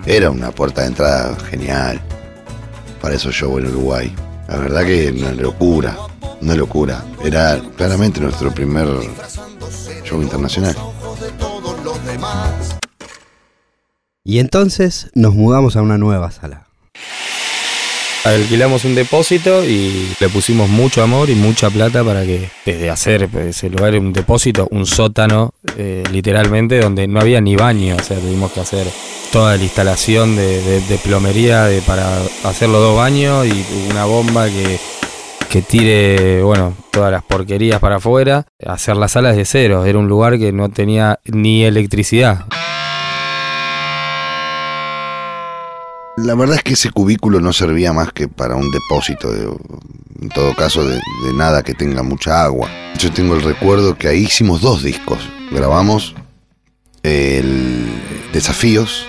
era 0.06 0.30
una 0.30 0.50
puerta 0.50 0.82
de 0.82 0.88
entrada 0.88 1.34
genial 1.50 2.00
para 3.00 3.14
esos 3.14 3.34
shows 3.34 3.60
en 3.62 3.68
Uruguay. 3.70 4.14
La 4.48 4.58
verdad 4.58 4.84
que 4.84 5.10
una 5.10 5.32
locura, 5.32 5.96
una 6.42 6.54
locura. 6.54 7.02
Era 7.24 7.58
claramente 7.76 8.20
nuestro 8.20 8.52
primer 8.52 8.86
show 10.14 10.22
internacional. 10.22 10.76
Y 14.24 14.38
entonces 14.38 15.10
nos 15.14 15.34
mudamos 15.34 15.76
a 15.76 15.82
una 15.82 15.98
nueva 15.98 16.30
sala. 16.30 16.66
Alquilamos 18.24 18.86
un 18.86 18.94
depósito 18.94 19.64
y 19.64 20.08
le 20.18 20.28
pusimos 20.30 20.70
mucho 20.70 21.02
amor 21.02 21.28
y 21.28 21.34
mucha 21.34 21.68
plata 21.68 22.02
para 22.02 22.22
que, 22.24 22.48
desde 22.64 22.88
hacer 22.88 23.28
ese 23.36 23.68
lugar 23.68 23.98
un 23.98 24.14
depósito, 24.14 24.66
un 24.70 24.86
sótano, 24.86 25.52
eh, 25.76 26.02
literalmente, 26.10 26.80
donde 26.80 27.06
no 27.06 27.20
había 27.20 27.42
ni 27.42 27.54
baño. 27.54 27.96
O 27.98 28.02
sea, 28.02 28.18
tuvimos 28.18 28.50
que 28.52 28.60
hacer 28.60 28.86
toda 29.30 29.58
la 29.58 29.62
instalación 29.62 30.36
de, 30.36 30.62
de- 30.62 30.80
de 30.80 30.98
plomería 30.98 31.64
de, 31.64 31.82
para 31.82 32.18
hacer 32.44 32.70
los 32.70 32.80
dos 32.80 32.96
baños 32.96 33.46
y 33.46 33.62
una 33.90 34.06
bomba 34.06 34.46
que, 34.46 34.78
que 35.54 35.62
tire, 35.62 36.42
bueno, 36.42 36.74
todas 36.90 37.12
las 37.12 37.22
porquerías 37.22 37.78
para 37.78 37.96
afuera. 37.98 38.44
Hacer 38.66 38.96
las 38.96 39.12
salas 39.12 39.36
de 39.36 39.44
cero. 39.44 39.84
Era 39.84 40.00
un 40.00 40.08
lugar 40.08 40.36
que 40.36 40.50
no 40.50 40.68
tenía 40.68 41.20
ni 41.26 41.62
electricidad. 41.64 42.44
la 46.16 46.34
verdad 46.34 46.56
es 46.56 46.62
que 46.64 46.72
ese 46.74 46.90
cubículo 46.90 47.38
no 47.40 47.52
servía 47.52 47.92
más 47.92 48.12
que 48.12 48.26
para 48.28 48.56
un 48.56 48.68
depósito, 48.72 49.30
de- 49.32 49.48
en 50.22 50.28
todo 50.30 50.54
caso, 50.56 50.84
de, 50.86 50.94
de 50.94 51.32
nada 51.36 51.62
que 51.62 51.74
tenga 51.74 52.02
mucha 52.02 52.42
agua. 52.42 52.68
Yo 52.98 53.12
tengo 53.12 53.34
el 53.36 53.42
recuerdo 53.42 53.96
que 53.96 54.08
ahí 54.08 54.24
hicimos 54.24 54.60
dos 54.60 54.82
discos. 54.82 55.18
Grabamos 55.52 56.14
el 57.04 57.86
Desafíos 58.32 59.06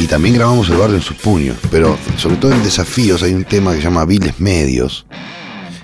y 0.00 0.06
también 0.06 0.34
grabamos 0.34 0.68
El 0.70 0.76
Barrio 0.78 0.96
en 0.96 1.02
sus 1.02 1.16
puños. 1.16 1.56
Pero 1.70 1.96
sobre 2.16 2.36
todo 2.36 2.50
en 2.52 2.62
Desafíos 2.64 3.22
hay 3.22 3.34
un 3.34 3.44
tema 3.44 3.70
que 3.72 3.78
se 3.78 3.84
llama 3.84 4.04
Viles 4.06 4.40
Medios, 4.40 5.06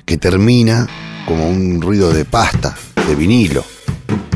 que 0.04 0.18
termina 0.18 0.86
como 1.26 1.48
un 1.48 1.80
ruido 1.80 2.12
de 2.12 2.24
pasta, 2.24 2.76
de 3.06 3.14
vinilo. 3.14 3.64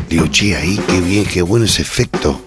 Digo, 0.08 0.26
che, 0.28 0.56
ahí 0.56 0.80
qué 0.86 1.00
bien, 1.00 1.24
qué 1.24 1.42
bueno 1.42 1.64
ese 1.64 1.82
efecto. 1.82 2.40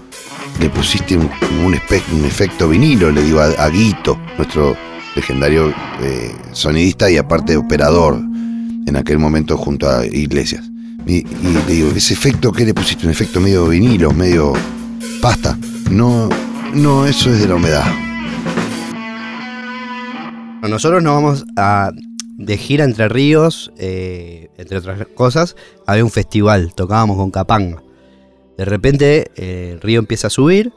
Le 0.60 0.70
pusiste 0.70 1.18
un, 1.18 1.30
un, 1.64 1.74
efecto 1.74 2.68
vinilo, 2.68 3.12
le 3.12 3.24
digo 3.24 3.40
a, 3.40 3.48
a 3.48 3.70
Guito, 3.70 4.20
nuestro 4.38 4.76
legendario 5.16 5.74
eh, 6.02 6.34
sonidista 6.52 7.10
y 7.10 7.18
aparte 7.18 7.56
operador 7.56 8.16
en 8.16 8.96
aquel 8.96 9.20
momento 9.20 9.58
junto 9.58 9.90
a 9.90 10.06
Iglesias. 10.06 10.70
Y, 11.06 11.18
y 11.18 11.54
le 11.68 11.74
digo, 11.74 11.92
¿ese 11.96 12.14
efecto 12.14 12.52
qué 12.52 12.66
le 12.66 12.74
pusiste? 12.74 13.06
Un 13.06 13.12
efecto 13.12 13.40
medio 13.40 13.68
vinilo, 13.68 14.12
medio 14.12 14.54
pasta. 15.22 15.58
No, 15.90 16.30
no, 16.74 17.06
eso 17.06 17.32
es 17.32 17.40
de 17.40 17.48
la 17.48 17.56
humedad. 17.56 17.86
Nosotros 20.62 21.02
nos 21.02 21.14
vamos 21.14 21.46
a 21.56 21.92
de 22.40 22.58
gira 22.58 22.86
entre 22.86 23.10
ríos, 23.10 23.72
eh, 23.78 24.50
entre 24.58 24.78
otras 24.78 25.06
cosas, 25.14 25.58
había 25.86 26.06
un 26.06 26.10
festival, 26.10 26.74
tocábamos 26.74 27.18
con 27.18 27.32
Capanga. 27.32 27.84
De 28.58 28.66
repente 28.66 29.30
eh, 29.36 29.72
el 29.74 29.82
río 29.82 30.00
empieza 30.00 30.28
a 30.28 30.30
subir, 30.30 30.72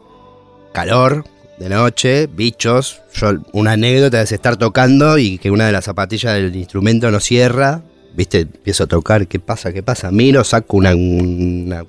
calor, 0.73 1.25
de 1.59 1.69
noche, 1.69 2.27
bichos. 2.27 3.01
Yo, 3.15 3.35
una 3.53 3.73
anécdota 3.73 4.21
es 4.21 4.33
estar 4.33 4.57
tocando 4.57 5.19
y 5.19 5.39
que 5.39 5.53
una 5.53 5.67
de 5.67 5.73
las 5.73 5.85
zapatillas 5.85 6.35
del 6.35 6.55
instrumento 6.57 7.13
no 7.13 7.21
cierra. 7.21 7.83
Viste, 8.15 8.41
empiezo 8.41 8.85
a 8.85 8.87
tocar, 8.89 9.29
¿qué 9.29 9.39
pasa? 9.39 9.73
¿Qué 9.73 9.85
pasa? 9.85 10.11
Miro, 10.11 10.43
saco 10.43 10.77
una, 10.77 10.97
una 10.97 11.85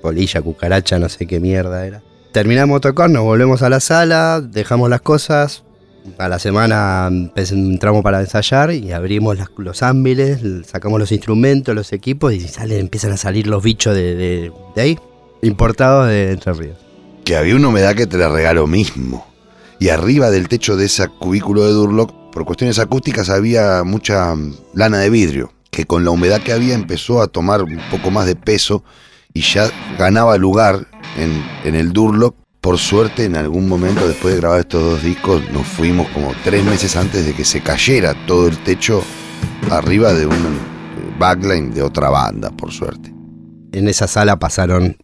polilla, 0.00 0.40
cucaracha, 0.40 0.98
no 0.98 1.10
sé 1.10 1.26
qué 1.26 1.38
mierda 1.38 1.86
era. 1.86 2.02
Terminamos 2.32 2.80
de 2.80 2.88
tocar, 2.88 3.10
nos 3.10 3.24
volvemos 3.24 3.60
a 3.60 3.68
la 3.68 3.80
sala, 3.80 4.40
dejamos 4.40 4.88
las 4.88 5.02
cosas, 5.02 5.64
a 6.18 6.28
la 6.28 6.38
semana 6.38 7.08
empe- 7.10 7.50
entramos 7.52 8.02
para 8.02 8.20
ensayar 8.20 8.72
y 8.72 8.92
abrimos 8.92 9.36
los 9.56 9.82
ámbiles, 9.82 10.40
sacamos 10.66 10.98
los 10.98 11.12
instrumentos, 11.12 11.74
los 11.74 11.92
equipos 11.92 12.32
y 12.32 12.40
salen, 12.40 12.80
empiezan 12.80 13.12
a 13.12 13.16
salir 13.16 13.46
los 13.46 13.62
bichos 13.62 13.94
de, 13.94 14.52
ahí, 14.76 14.98
importados 15.42 16.08
de 16.08 16.32
Entre 16.32 16.52
Ríos. 16.52 16.76
que 17.24 17.36
había 17.36 17.56
una 17.56 17.68
humedad 17.68 17.94
que 17.94 18.06
te 18.06 18.16
la 18.18 18.28
regaló 18.28 18.66
mismo. 18.66 19.26
Y 19.80 19.90
arriba 19.90 20.30
del 20.30 20.48
techo 20.48 20.76
de 20.76 20.86
ese 20.86 21.06
cubículo 21.08 21.64
de 21.64 21.72
Durlock, 21.72 22.12
por 22.32 22.44
cuestiones 22.44 22.78
acústicas, 22.78 23.30
había 23.30 23.84
mucha 23.84 24.34
mm, 24.34 24.54
lana 24.74 24.98
de 24.98 25.10
vidrio, 25.10 25.52
que 25.70 25.84
con 25.84 26.04
la 26.04 26.10
humedad 26.10 26.40
que 26.40 26.52
había 26.52 26.74
empezó 26.74 27.22
a 27.22 27.28
tomar 27.28 27.62
un 27.62 27.78
poco 27.90 28.10
más 28.10 28.26
de 28.26 28.34
peso 28.34 28.82
y 29.32 29.42
ya 29.42 29.70
ganaba 29.98 30.36
lugar 30.36 30.86
en 31.64 31.74
el 31.76 31.92
Durlock. 31.92 32.34
Por 32.60 32.78
suerte, 32.78 33.24
en 33.24 33.36
algún 33.36 33.68
momento 33.68 34.06
después 34.06 34.34
de 34.34 34.40
grabar 34.40 34.60
estos 34.60 34.82
dos 34.82 35.02
discos, 35.02 35.48
nos 35.50 35.66
fuimos 35.66 36.08
como 36.08 36.32
tres 36.44 36.64
meses 36.64 36.96
antes 36.96 37.24
de 37.24 37.34
que 37.34 37.44
se 37.44 37.60
cayera 37.60 38.14
todo 38.26 38.48
el 38.48 38.58
techo 38.58 39.02
arriba 39.70 40.12
de 40.12 40.26
un 40.26 40.34
eh, 40.34 41.14
backline 41.18 41.72
de 41.72 41.82
otra 41.82 42.10
banda, 42.10 42.50
por 42.50 42.72
suerte. 42.72 43.14
En 43.72 43.88
esa 43.88 44.08
sala 44.08 44.38
pasaron 44.38 44.96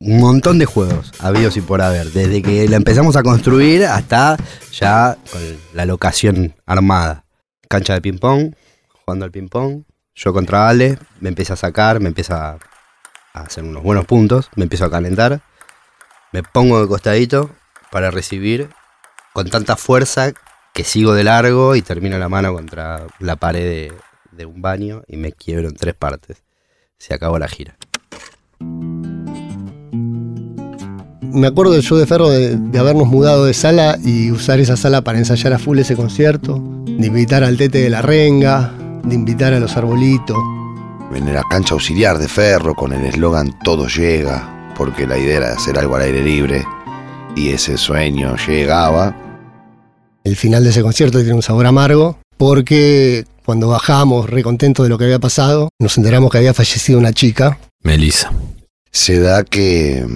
un 0.00 0.20
montón 0.20 0.58
de 0.58 0.66
juegos, 0.66 1.12
habidos 1.18 1.56
y 1.56 1.60
por 1.60 1.80
haber, 1.80 2.12
desde 2.12 2.42
que 2.42 2.68
la 2.68 2.76
empezamos 2.76 3.16
a 3.16 3.22
construir 3.22 3.84
hasta 3.84 4.36
ya 4.72 5.16
con 5.32 5.40
la 5.72 5.86
locación 5.86 6.54
armada. 6.66 7.24
Cancha 7.68 7.94
de 7.94 8.02
ping-pong, 8.02 8.54
jugando 9.04 9.24
al 9.24 9.30
ping-pong, 9.30 9.84
yo 10.14 10.32
contra 10.32 10.68
Ale, 10.68 10.98
me 11.20 11.30
empieza 11.30 11.54
a 11.54 11.56
sacar, 11.56 12.00
me 12.00 12.08
empieza 12.08 12.50
a 12.50 12.58
a 13.38 13.42
hacer 13.42 13.64
unos 13.64 13.82
buenos 13.82 14.04
puntos, 14.06 14.50
me 14.56 14.64
empiezo 14.64 14.84
a 14.84 14.90
calentar, 14.90 15.40
me 16.32 16.42
pongo 16.42 16.80
de 16.80 16.88
costadito 16.88 17.50
para 17.90 18.10
recibir 18.10 18.68
con 19.32 19.48
tanta 19.50 19.76
fuerza 19.76 20.32
que 20.74 20.84
sigo 20.84 21.14
de 21.14 21.24
largo 21.24 21.74
y 21.74 21.82
termino 21.82 22.18
la 22.18 22.28
mano 22.28 22.52
contra 22.52 23.06
la 23.18 23.36
pared 23.36 23.64
de, 23.64 23.92
de 24.32 24.46
un 24.46 24.62
baño 24.62 25.02
y 25.06 25.16
me 25.16 25.32
quiebro 25.32 25.68
en 25.68 25.74
tres 25.74 25.94
partes. 25.94 26.42
Se 26.98 27.14
acabó 27.14 27.38
la 27.38 27.48
gira. 27.48 27.76
Me 31.30 31.46
acuerdo 31.46 31.72
del 31.72 31.82
show 31.82 31.98
de 31.98 32.06
Ferro 32.06 32.30
de, 32.30 32.56
de 32.56 32.78
habernos 32.78 33.06
mudado 33.06 33.44
de 33.44 33.54
sala 33.54 33.98
y 34.02 34.30
usar 34.30 34.60
esa 34.60 34.76
sala 34.76 35.02
para 35.02 35.18
ensayar 35.18 35.52
a 35.52 35.58
full 35.58 35.78
ese 35.78 35.94
concierto, 35.94 36.58
de 36.86 37.06
invitar 37.06 37.44
al 37.44 37.56
Tete 37.56 37.78
de 37.78 37.90
la 37.90 38.02
Renga, 38.02 38.72
de 39.04 39.14
invitar 39.14 39.52
a 39.52 39.60
los 39.60 39.76
arbolitos. 39.76 40.36
en 41.14 41.32
la 41.32 41.42
cancha 41.50 41.74
auxiliar 41.74 42.18
de 42.18 42.28
Ferro 42.28 42.74
con 42.74 42.92
el 42.92 43.04
eslogan 43.04 43.56
Todo 43.62 43.86
llega, 43.88 44.57
porque 44.78 45.06
la 45.06 45.18
idea 45.18 45.38
era 45.38 45.52
hacer 45.52 45.76
algo 45.78 45.96
al 45.96 46.02
aire 46.02 46.22
libre 46.22 46.64
y 47.36 47.50
ese 47.50 47.76
sueño 47.76 48.36
llegaba. 48.46 49.14
El 50.24 50.36
final 50.36 50.64
de 50.64 50.70
ese 50.70 50.82
concierto 50.82 51.18
tiene 51.18 51.34
un 51.34 51.42
sabor 51.42 51.66
amargo 51.66 52.18
porque 52.36 53.24
cuando 53.44 53.68
bajamos, 53.68 54.30
recontentos 54.30 54.84
de 54.84 54.90
lo 54.90 54.96
que 54.96 55.04
había 55.04 55.18
pasado, 55.18 55.68
nos 55.80 55.98
enteramos 55.98 56.30
que 56.30 56.38
había 56.38 56.54
fallecido 56.54 56.98
una 56.98 57.12
chica. 57.12 57.58
Melissa. 57.82 58.32
Se 58.92 59.18
da 59.18 59.42
que 59.42 60.06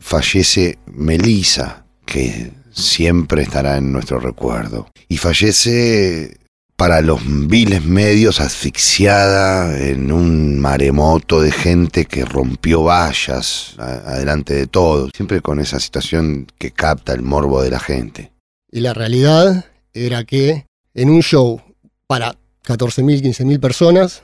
fallece 0.00 0.78
Melisa, 0.86 1.84
que 2.04 2.52
siempre 2.72 3.42
estará 3.42 3.76
en 3.76 3.92
nuestro 3.92 4.18
recuerdo. 4.18 4.88
Y 5.08 5.18
fallece 5.18 6.38
para 6.76 7.00
los 7.00 7.20
viles 7.48 7.84
medios 7.84 8.40
asfixiada 8.40 9.78
en 9.78 10.12
un 10.12 10.58
maremoto 10.60 11.40
de 11.40 11.50
gente 11.50 12.04
que 12.04 12.24
rompió 12.24 12.84
vallas 12.84 13.74
adelante 13.78 14.54
de 14.54 14.66
todo, 14.66 15.08
siempre 15.14 15.40
con 15.40 15.58
esa 15.58 15.80
situación 15.80 16.46
que 16.58 16.70
capta 16.70 17.14
el 17.14 17.22
morbo 17.22 17.62
de 17.62 17.70
la 17.70 17.80
gente. 17.80 18.30
Y 18.70 18.80
la 18.80 18.92
realidad 18.92 19.64
era 19.94 20.24
que 20.24 20.66
en 20.94 21.08
un 21.08 21.22
show 21.22 21.62
para 22.06 22.36
14.000, 22.66 23.22
15.000 23.22 23.58
personas, 23.58 24.22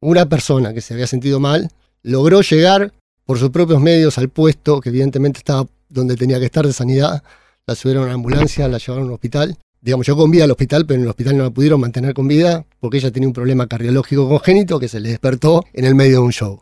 una 0.00 0.28
persona 0.28 0.72
que 0.72 0.80
se 0.80 0.94
había 0.94 1.08
sentido 1.08 1.40
mal 1.40 1.68
logró 2.02 2.42
llegar 2.42 2.92
por 3.24 3.38
sus 3.38 3.50
propios 3.50 3.80
medios 3.80 4.18
al 4.18 4.28
puesto 4.28 4.80
que 4.80 4.90
evidentemente 4.90 5.38
estaba 5.38 5.66
donde 5.88 6.16
tenía 6.16 6.38
que 6.38 6.46
estar 6.46 6.66
de 6.66 6.72
sanidad. 6.72 7.22
La 7.66 7.74
subieron 7.74 8.04
a 8.04 8.06
una 8.06 8.14
ambulancia, 8.14 8.68
la 8.68 8.78
llevaron 8.78 9.04
a 9.04 9.06
un 9.08 9.12
hospital. 9.14 9.58
Digamos, 9.88 10.06
yo 10.06 10.18
con 10.18 10.30
vida 10.30 10.44
al 10.44 10.50
hospital, 10.50 10.84
pero 10.84 10.98
en 10.98 11.04
el 11.04 11.08
hospital 11.08 11.38
no 11.38 11.44
la 11.44 11.50
pudieron 11.50 11.80
mantener 11.80 12.12
con 12.12 12.28
vida 12.28 12.62
porque 12.78 12.98
ella 12.98 13.10
tenía 13.10 13.26
un 13.26 13.32
problema 13.32 13.66
cardiológico 13.66 14.28
congénito 14.28 14.78
que 14.78 14.86
se 14.86 15.00
le 15.00 15.08
despertó 15.08 15.64
en 15.72 15.86
el 15.86 15.94
medio 15.94 16.16
de 16.16 16.24
un 16.26 16.30
show. 16.30 16.60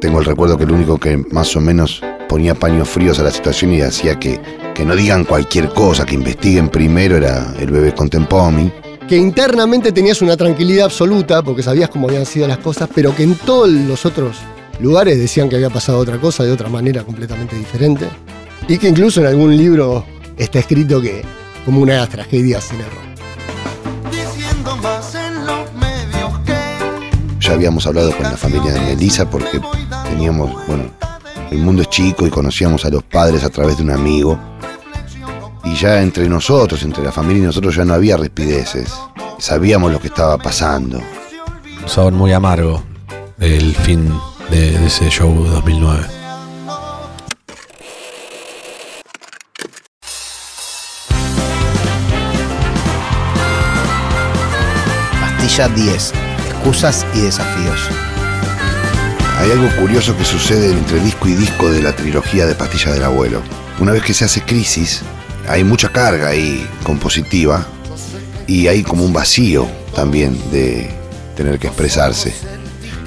Tengo 0.00 0.20
el 0.20 0.24
recuerdo 0.24 0.56
que 0.56 0.64
el 0.64 0.70
único 0.70 0.96
que 0.96 1.18
más 1.30 1.54
o 1.56 1.60
menos 1.60 2.00
ponía 2.26 2.54
paños 2.54 2.88
fríos 2.88 3.18
a 3.18 3.22
la 3.22 3.30
situación 3.30 3.74
y 3.74 3.82
hacía 3.82 4.18
que, 4.18 4.40
que 4.74 4.86
no 4.86 4.96
digan 4.96 5.26
cualquier 5.26 5.68
cosa, 5.68 6.06
que 6.06 6.14
investiguen 6.14 6.70
primero 6.70 7.18
era 7.18 7.54
el 7.60 7.70
bebé 7.70 7.94
Contempomi. 7.94 8.72
que 9.06 9.18
internamente 9.18 9.92
tenías 9.92 10.22
una 10.22 10.38
tranquilidad 10.38 10.86
absoluta 10.86 11.42
porque 11.42 11.62
sabías 11.62 11.90
cómo 11.90 12.08
habían 12.08 12.24
sido 12.24 12.48
las 12.48 12.56
cosas, 12.56 12.88
pero 12.94 13.14
que 13.14 13.24
en 13.24 13.34
todos 13.34 13.68
los 13.68 14.06
otros 14.06 14.38
lugares 14.80 15.18
decían 15.18 15.48
que 15.48 15.56
había 15.56 15.70
pasado 15.70 15.98
otra 15.98 16.18
cosa 16.18 16.44
de 16.44 16.52
otra 16.52 16.68
manera 16.68 17.04
completamente 17.04 17.56
diferente. 17.56 18.08
Y 18.68 18.78
que 18.78 18.88
incluso 18.88 19.20
en 19.20 19.26
algún 19.26 19.56
libro 19.56 20.04
está 20.36 20.58
escrito 20.58 21.00
que 21.00 21.22
como 21.64 21.80
una 21.80 21.94
de 21.94 21.98
las 22.00 22.08
tragedias 22.08 22.64
sin 22.64 22.80
error. 22.80 23.02
Diciendo 24.10 24.76
más 24.76 25.14
en 25.14 25.46
los 25.46 25.72
medios 25.74 26.38
que 26.46 26.54
Ya 27.40 27.52
habíamos 27.52 27.86
hablado 27.86 28.16
con 28.16 28.24
la 28.24 28.36
familia 28.36 28.72
de 28.72 28.80
Melissa 28.80 29.28
porque 29.28 29.60
teníamos, 30.08 30.66
bueno, 30.66 30.84
el 31.50 31.58
mundo 31.58 31.82
es 31.82 31.90
chico 31.90 32.26
y 32.26 32.30
conocíamos 32.30 32.84
a 32.84 32.90
los 32.90 33.02
padres 33.02 33.44
a 33.44 33.50
través 33.50 33.76
de 33.76 33.82
un 33.82 33.90
amigo. 33.90 34.38
Y 35.64 35.74
ya 35.74 36.00
entre 36.00 36.28
nosotros, 36.28 36.82
entre 36.82 37.04
la 37.04 37.12
familia 37.12 37.42
y 37.42 37.46
nosotros 37.46 37.76
ya 37.76 37.84
no 37.84 37.94
había 37.94 38.16
respideces. 38.16 38.92
Sabíamos 39.38 39.92
lo 39.92 40.00
que 40.00 40.08
estaba 40.08 40.38
pasando. 40.38 41.00
Un 41.82 41.88
sabor 41.88 42.12
muy 42.12 42.32
amargo 42.32 42.82
el 43.40 43.74
fin 43.74 44.12
de, 44.50 44.78
de 44.78 44.86
ese 44.86 45.08
show 45.08 45.32
2009. 45.32 46.06
Pastilla 55.20 55.68
10. 55.68 56.12
Excusas 56.50 57.06
y 57.14 57.20
desafíos. 57.20 57.88
Hay 59.38 59.50
algo 59.52 59.68
curioso 59.80 60.16
que 60.16 60.24
sucede 60.24 60.70
entre 60.72 61.00
disco 61.00 61.28
y 61.28 61.34
disco 61.34 61.70
de 61.70 61.82
la 61.82 61.96
trilogía 61.96 62.46
de 62.46 62.54
Pastilla 62.54 62.92
del 62.92 63.04
Abuelo. 63.04 63.42
Una 63.78 63.92
vez 63.92 64.02
que 64.02 64.12
se 64.12 64.26
hace 64.26 64.42
Crisis, 64.42 65.02
hay 65.48 65.64
mucha 65.64 65.88
carga 65.88 66.28
ahí 66.28 66.68
compositiva 66.82 67.66
y 68.46 68.66
hay 68.66 68.82
como 68.82 69.04
un 69.04 69.12
vacío 69.12 69.66
también 69.94 70.38
de 70.50 70.90
tener 71.36 71.58
que 71.58 71.68
expresarse. 71.68 72.34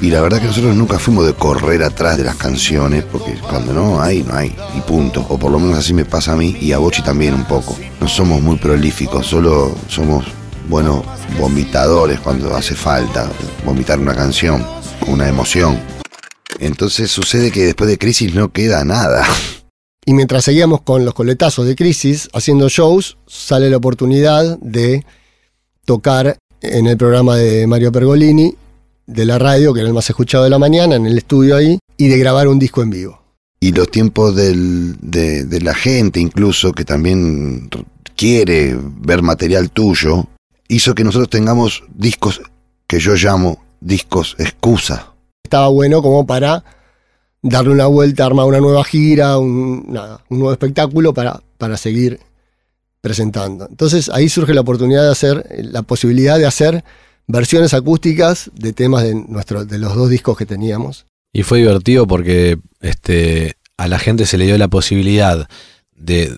Y 0.03 0.09
la 0.11 0.19
verdad 0.19 0.41
que 0.41 0.47
nosotros 0.47 0.75
nunca 0.75 0.99
fuimos 0.99 1.25
de 1.25 1.33
correr 1.33 1.81
atrás 1.81 2.17
de 2.17 2.25
las 2.25 2.35
canciones, 2.35 3.05
porque 3.09 3.35
cuando 3.39 3.71
no 3.71 4.01
hay, 4.01 4.21
no 4.21 4.35
hay, 4.35 4.53
y 4.75 4.81
punto. 4.81 5.25
O 5.29 5.37
por 5.39 5.49
lo 5.49 5.59
menos 5.59 5.77
así 5.77 5.93
me 5.93 6.03
pasa 6.03 6.33
a 6.33 6.35
mí 6.35 6.57
y 6.59 6.73
a 6.73 6.77
Bochi 6.77 7.01
también 7.01 7.33
un 7.33 7.45
poco. 7.45 7.77
No 8.01 8.09
somos 8.09 8.41
muy 8.41 8.57
prolíficos, 8.57 9.25
solo 9.25 9.73
somos 9.87 10.25
buenos 10.67 11.05
vomitadores 11.39 12.19
cuando 12.19 12.53
hace 12.53 12.75
falta 12.75 13.31
vomitar 13.63 13.97
una 13.97 14.13
canción, 14.13 14.67
una 15.07 15.29
emoción. 15.29 15.79
Entonces 16.59 17.09
sucede 17.09 17.49
que 17.49 17.63
después 17.63 17.89
de 17.89 17.97
Crisis 17.97 18.35
no 18.35 18.51
queda 18.51 18.83
nada. 18.83 19.25
Y 20.05 20.11
mientras 20.11 20.43
seguíamos 20.43 20.81
con 20.81 21.05
los 21.05 21.13
coletazos 21.13 21.65
de 21.65 21.77
Crisis 21.77 22.27
haciendo 22.33 22.67
shows, 22.67 23.17
sale 23.25 23.69
la 23.69 23.77
oportunidad 23.77 24.59
de 24.59 25.05
tocar 25.85 26.37
en 26.59 26.87
el 26.87 26.97
programa 26.97 27.37
de 27.37 27.65
Mario 27.67 27.93
Pergolini 27.93 28.57
de 29.05 29.25
la 29.25 29.37
radio, 29.39 29.73
que 29.73 29.81
era 29.81 29.89
el 29.89 29.93
más 29.93 30.09
escuchado 30.09 30.43
de 30.43 30.49
la 30.49 30.59
mañana, 30.59 30.95
en 30.95 31.05
el 31.05 31.17
estudio 31.17 31.55
ahí, 31.55 31.79
y 31.97 32.07
de 32.07 32.17
grabar 32.17 32.47
un 32.47 32.59
disco 32.59 32.81
en 32.81 32.89
vivo. 32.89 33.21
Y 33.59 33.71
los 33.71 33.89
tiempos 33.89 34.35
del- 34.35 34.95
de, 35.01 35.45
de 35.45 35.61
la 35.61 35.73
gente 35.73 36.19
incluso, 36.19 36.71
que 36.73 36.85
también 36.85 37.69
quiere 38.15 38.77
ver 38.99 39.21
material 39.21 39.71
tuyo, 39.71 40.25
hizo 40.67 40.93
que 40.95 41.03
nosotros 41.03 41.29
tengamos 41.29 41.83
discos 41.93 42.41
que 42.87 42.99
yo 42.99 43.15
llamo 43.15 43.63
discos 43.79 44.35
excusa. 44.39 45.13
Estaba 45.43 45.67
bueno 45.69 46.01
como 46.01 46.25
para 46.25 46.63
darle 47.41 47.71
una 47.73 47.87
vuelta, 47.87 48.25
armar 48.25 48.45
una 48.45 48.59
nueva 48.59 48.83
gira, 48.83 49.37
un, 49.37 49.85
nada, 49.89 50.23
un 50.29 50.39
nuevo 50.39 50.53
espectáculo 50.53 51.13
para, 51.13 51.41
para 51.57 51.75
seguir 51.77 52.19
presentando. 53.01 53.67
Entonces 53.69 54.09
ahí 54.09 54.29
surge 54.29 54.53
la 54.53 54.61
oportunidad 54.61 55.03
de 55.03 55.11
hacer, 55.11 55.45
la 55.57 55.81
posibilidad 55.81 56.37
de 56.37 56.45
hacer 56.45 56.83
versiones 57.27 57.73
acústicas 57.73 58.51
de 58.53 58.73
temas 58.73 59.03
de, 59.03 59.15
nuestro, 59.15 59.65
de 59.65 59.77
los 59.79 59.95
dos 59.95 60.09
discos 60.09 60.37
que 60.37 60.45
teníamos. 60.45 61.05
Y 61.31 61.43
fue 61.43 61.59
divertido 61.59 62.05
porque 62.07 62.57
este, 62.81 63.55
a 63.77 63.87
la 63.87 63.97
gente 63.99 64.25
se 64.25 64.37
le 64.37 64.45
dio 64.45 64.57
la 64.57 64.67
posibilidad 64.67 65.47
de 65.95 66.35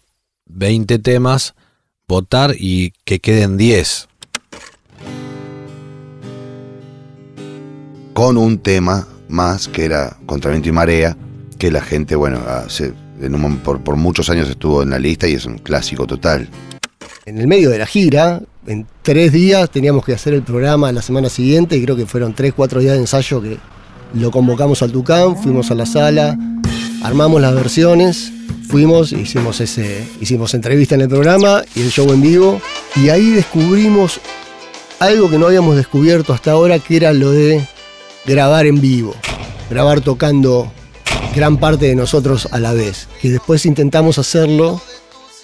20 0.48 1.00
temas 1.00 1.54
votar 2.08 2.56
y 2.58 2.94
que 3.04 3.20
queden 3.20 3.58
10. 3.58 4.08
con 8.13 8.38
un 8.38 8.60
tema 8.60 9.06
más 9.27 9.68
que 9.68 9.84
era 9.84 10.15
Contra 10.25 10.51
Viento 10.51 10.70
y 10.70 10.72
Marea, 10.72 11.18
que 11.60 11.70
la 11.70 11.82
gente, 11.82 12.15
bueno, 12.15 12.39
hace- 12.48 12.94
en 13.22 13.36
un 13.36 13.42
mom- 13.42 13.60
por, 13.62 13.82
por 13.84 13.98
muchos 13.98 14.30
años 14.30 14.50
estuvo 14.50 14.82
en 14.84 14.89
la 14.92 15.00
lista 15.00 15.27
y 15.27 15.34
es 15.34 15.46
un 15.46 15.58
clásico 15.58 16.08
total. 16.08 16.48
En 17.25 17.39
el 17.39 17.48
medio 17.48 17.70
de 17.70 17.77
la 17.77 17.86
gira, 17.86 18.42
en 18.68 18.88
tres 19.02 19.32
días 19.32 19.70
teníamos 19.70 20.04
que 20.06 20.14
hacer 20.14 20.34
el 20.34 20.44
programa 20.44 20.92
la 20.92 21.02
semana 21.02 21.30
siguiente 21.30 21.78
y 21.78 21.84
creo 21.84 21.96
que 21.96 22.06
fueron 22.06 22.34
tres, 22.34 22.54
cuatro 22.56 22.80
días 22.80 22.94
de 22.94 23.02
ensayo 23.02 23.42
que 23.42 23.58
lo 24.14 24.32
convocamos 24.32 24.82
al 24.82 24.92
Tucán, 24.92 25.36
fuimos 25.38 25.72
a 25.72 25.76
la 25.76 25.86
sala, 25.86 26.38
armamos 27.04 27.42
las 27.42 27.54
versiones, 27.54 28.32
fuimos, 28.68 29.12
hicimos 29.12 29.62
ese, 29.62 30.08
hicimos 30.22 30.54
entrevista 30.54 30.96
en 30.96 31.02
el 31.02 31.10
programa 31.10 31.64
y 31.76 31.82
el 31.82 31.92
show 31.92 32.12
en 32.12 32.22
vivo 32.22 32.62
y 32.96 33.10
ahí 33.10 33.32
descubrimos 33.32 34.20
algo 35.00 35.30
que 35.30 35.38
no 35.38 35.48
habíamos 35.48 35.76
descubierto 35.76 36.34
hasta 36.34 36.52
ahora 36.52 36.80
que 36.80 36.98
era 36.98 37.14
lo 37.14 37.32
de 37.32 37.68
grabar 38.26 38.66
en 38.66 38.82
vivo, 38.82 39.16
grabar 39.70 40.02
tocando 40.02 40.72
gran 41.36 41.58
parte 41.58 41.86
de 41.86 41.96
nosotros 41.96 42.48
a 42.52 42.60
la 42.60 42.74
vez, 42.74 43.08
que 43.22 43.30
después 43.30 43.66
intentamos 43.66 44.18
hacerlo 44.18 44.82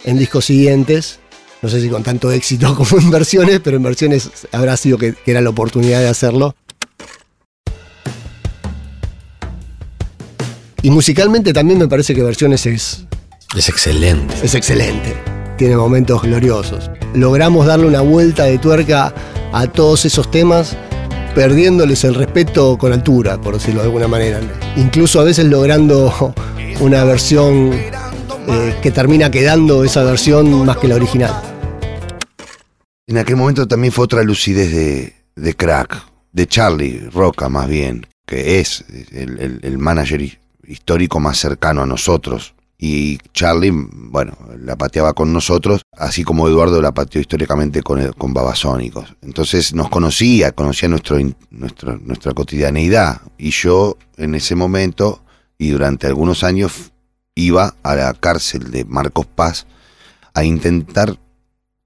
en 0.06 0.18
discos 0.18 0.46
siguientes, 0.46 1.20
no 1.62 1.70
sé 1.70 1.82
si 1.82 1.89
con 1.89 2.03
tanto 2.03 2.32
éxito 2.32 2.75
como 2.77 3.00
en 3.00 3.12
versiones, 3.12 3.60
pero 3.63 3.77
en 3.77 3.84
versiones 3.84 4.30
habrá 4.51 4.75
sido 4.77 4.98
que, 4.98 5.13
que 5.13 5.32
era 5.32 5.41
la 5.41 5.50
oportunidad 5.50 6.00
de 6.00 6.10
hacerlo. 6.10 6.56
Y 10.84 10.89
musicalmente 10.89 11.53
también 11.53 11.77
me 11.77 11.88
parece 11.88 12.16
que 12.16 12.24
versiones 12.24 12.66
es, 12.66 13.05
Es 13.55 13.70
excelente. 13.70 14.33
es 14.42 14.55
excelente. 14.55 15.16
Tiene 15.57 15.75
momentos 15.75 16.24
gloriosos. 16.24 16.90
Logramos 17.14 17.68
darle 17.68 17.85
una 17.85 18.01
vuelta 18.01 18.46
de 18.46 18.57
tuerca 18.57 19.14
a 19.53 19.68
todos 19.68 20.05
esos 20.05 20.31
temas, 20.31 20.75
perdiéndoles 21.35 22.03
el 22.03 22.16
respeto 22.16 22.79
con 22.79 22.94
altura, 22.94 23.40
por 23.40 23.53
decirlo 23.53 23.81
de 23.81 23.88
alguna 23.88 24.07
manera. 24.07 24.40
Incluso 24.75 25.20
a 25.20 25.24
veces 25.24 25.46
logrando 25.46 26.33
una 26.79 27.03
versión 27.03 27.74
eh, 27.74 28.75
que 28.81 28.90
termina 28.90 29.29
quedando 29.29 29.83
esa 29.83 30.03
versión 30.03 30.66
más 30.66 30.77
que 30.77 30.88
la 30.88 30.96
original. 30.96 31.50
En 33.11 33.17
aquel 33.17 33.35
momento 33.35 33.67
también 33.67 33.91
fue 33.91 34.05
otra 34.05 34.24
lucidez 34.24 34.71
de, 35.35 35.53
crack, 35.55 36.01
de 36.31 36.47
Charlie 36.47 37.09
Roca 37.11 37.50
más 37.50 37.67
bien, 37.67 38.07
que 38.25 38.61
es 38.61 38.85
el, 39.11 39.77
manager 39.77 40.21
hi- 40.21 40.39
histórico 40.65 41.19
más 41.19 41.37
cercano 41.37 41.81
a 41.81 41.85
nosotros. 41.85 42.53
Y 42.77 43.17
Charlie, 43.33 43.71
bueno, 43.74 44.37
la 44.59 44.77
pateaba 44.77 45.11
con 45.11 45.33
nosotros, 45.33 45.81
así 45.97 46.24
como 46.24 46.47
Eduardo 46.47 46.81
la 46.81 46.93
pateó 46.93 47.19
históricamente 47.19 47.83
con, 47.83 48.00
el- 48.00 48.15
con 48.15 48.33
Babasónicos. 48.33 49.13
Entonces 49.21 49.74
nos 49.74 49.89
conocía, 49.89 50.53
conocía 50.53 50.87
nuestro- 50.87 51.19
nuestra 52.00 52.33
cotidianeidad. 52.33 53.24
Y 53.37 53.50
yo 53.51 53.97
en 54.15 54.35
ese 54.35 54.55
momento 54.55 55.21
y 55.57 55.71
durante 55.71 56.07
algunos 56.07 56.45
años 56.45 56.93
iba 57.35 57.75
a 57.83 57.93
la 57.95 58.13
cárcel 58.13 58.71
de 58.71 58.85
Marcos 58.85 59.25
Paz 59.25 59.67
a 60.33 60.45
intentar 60.45 61.17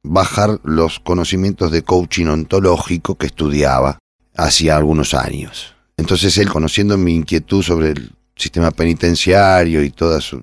bajar 0.07 0.59
los 0.63 0.99
conocimientos 0.99 1.71
de 1.71 1.83
coaching 1.83 2.27
ontológico 2.27 3.15
que 3.15 3.27
estudiaba 3.27 3.99
hacía 4.35 4.75
algunos 4.77 5.13
años. 5.13 5.73
Entonces 5.97 6.37
él, 6.37 6.49
conociendo 6.49 6.97
mi 6.97 7.15
inquietud 7.15 7.63
sobre 7.63 7.91
el 7.91 8.11
sistema 8.35 8.71
penitenciario 8.71 9.83
y 9.83 9.89
toda 9.91 10.19
su, 10.21 10.41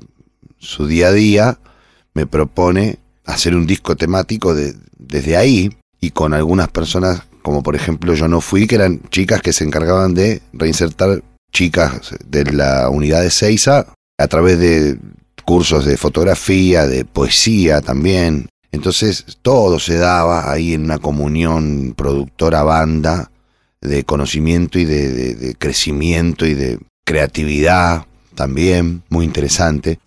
su 0.58 0.86
día 0.86 1.08
a 1.08 1.12
día, 1.12 1.58
me 2.14 2.26
propone 2.26 2.98
hacer 3.26 3.54
un 3.54 3.66
disco 3.66 3.96
temático 3.96 4.54
de- 4.54 4.74
desde 4.98 5.36
ahí 5.36 5.76
y 6.00 6.10
con 6.10 6.32
algunas 6.34 6.68
personas, 6.68 7.22
como 7.42 7.62
por 7.62 7.76
ejemplo 7.76 8.14
Yo 8.14 8.28
No 8.28 8.40
Fui, 8.40 8.66
que 8.66 8.76
eran 8.76 9.00
chicas 9.10 9.42
que 9.42 9.52
se 9.52 9.64
encargaban 9.64 10.14
de 10.14 10.42
reinsertar 10.52 11.22
chicas 11.52 12.14
de 12.26 12.44
la 12.52 12.88
unidad 12.88 13.20
de 13.22 13.30
Seiza 13.30 13.86
a 14.18 14.26
través 14.28 14.58
de 14.58 14.98
cursos 15.44 15.84
de 15.84 15.96
fotografía, 15.96 16.86
de 16.86 17.04
poesía 17.04 17.80
también. 17.82 18.48
Entonces 18.72 19.26
todo 19.42 19.78
se 19.78 19.96
daba 19.96 20.50
ahí 20.50 20.72
en 20.72 20.84
una 20.84 20.98
comunión 20.98 21.94
productora-banda 21.96 23.30
de 23.82 24.04
conocimiento 24.04 24.78
y 24.78 24.86
de, 24.86 25.54
crecimiento 25.58 26.46
y 26.46 26.54
de 26.54 26.78
creatividad 27.04 28.06
también, 28.34 29.02
muy 29.10 29.26
interesante. 29.26 29.98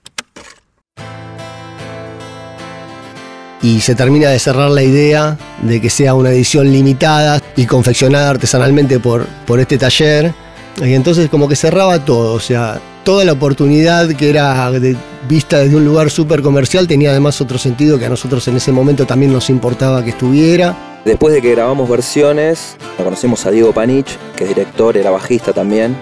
y 3.61 3.81
se 3.81 3.95
termina 3.95 4.29
de 4.29 4.37
cerrar 4.37 4.69
la 4.69 4.83
idea 4.83 5.39
de 5.63 5.81
que 5.81 5.89
sea 5.89 6.13
una 6.13 6.29
edición 6.29 6.71
limitada 6.71 7.41
y 7.55 7.65
confeccionada 7.65 8.29
artesanalmente 8.29 8.99
por, 8.99 9.25
por 9.47 9.59
este 9.59 9.79
taller. 9.79 10.35
Y 10.83 10.93
entonces 10.93 11.29
como 11.29 11.47
que 11.47 11.55
cerraba 11.55 12.05
todo, 12.05 12.33
o 12.33 12.39
sea, 12.39 12.79
toda 13.05 13.23
la 13.23 13.31
oportunidad 13.33 14.09
que 14.09 14.29
era 14.29 14.69
de- 14.71 14.97
vista 15.29 15.59
desde 15.59 15.75
un 15.77 15.85
lugar 15.85 16.09
súper 16.09 16.41
comercial 16.41 16.87
tenía 16.87 17.11
además 17.11 17.39
otro 17.39 17.57
sentido 17.57 17.97
que 17.97 18.05
a 18.05 18.09
nosotros 18.09 18.45
en 18.49 18.57
ese 18.57 18.71
momento 18.71 19.05
también 19.05 19.31
nos 19.31 19.49
importaba 19.49 20.03
que 20.03 20.09
estuviera. 20.09 20.99
Después 21.05 21.33
de 21.33 21.41
que 21.41 21.51
grabamos 21.51 21.87
versiones, 21.87 22.75
lo 22.97 23.05
conocimos 23.05 23.45
a 23.45 23.51
Diego 23.51 23.71
Panich, 23.71 24.07
que 24.35 24.43
es 24.43 24.49
director, 24.49 24.97
era 24.97 25.11
bajista 25.11 25.53
también, 25.53 25.95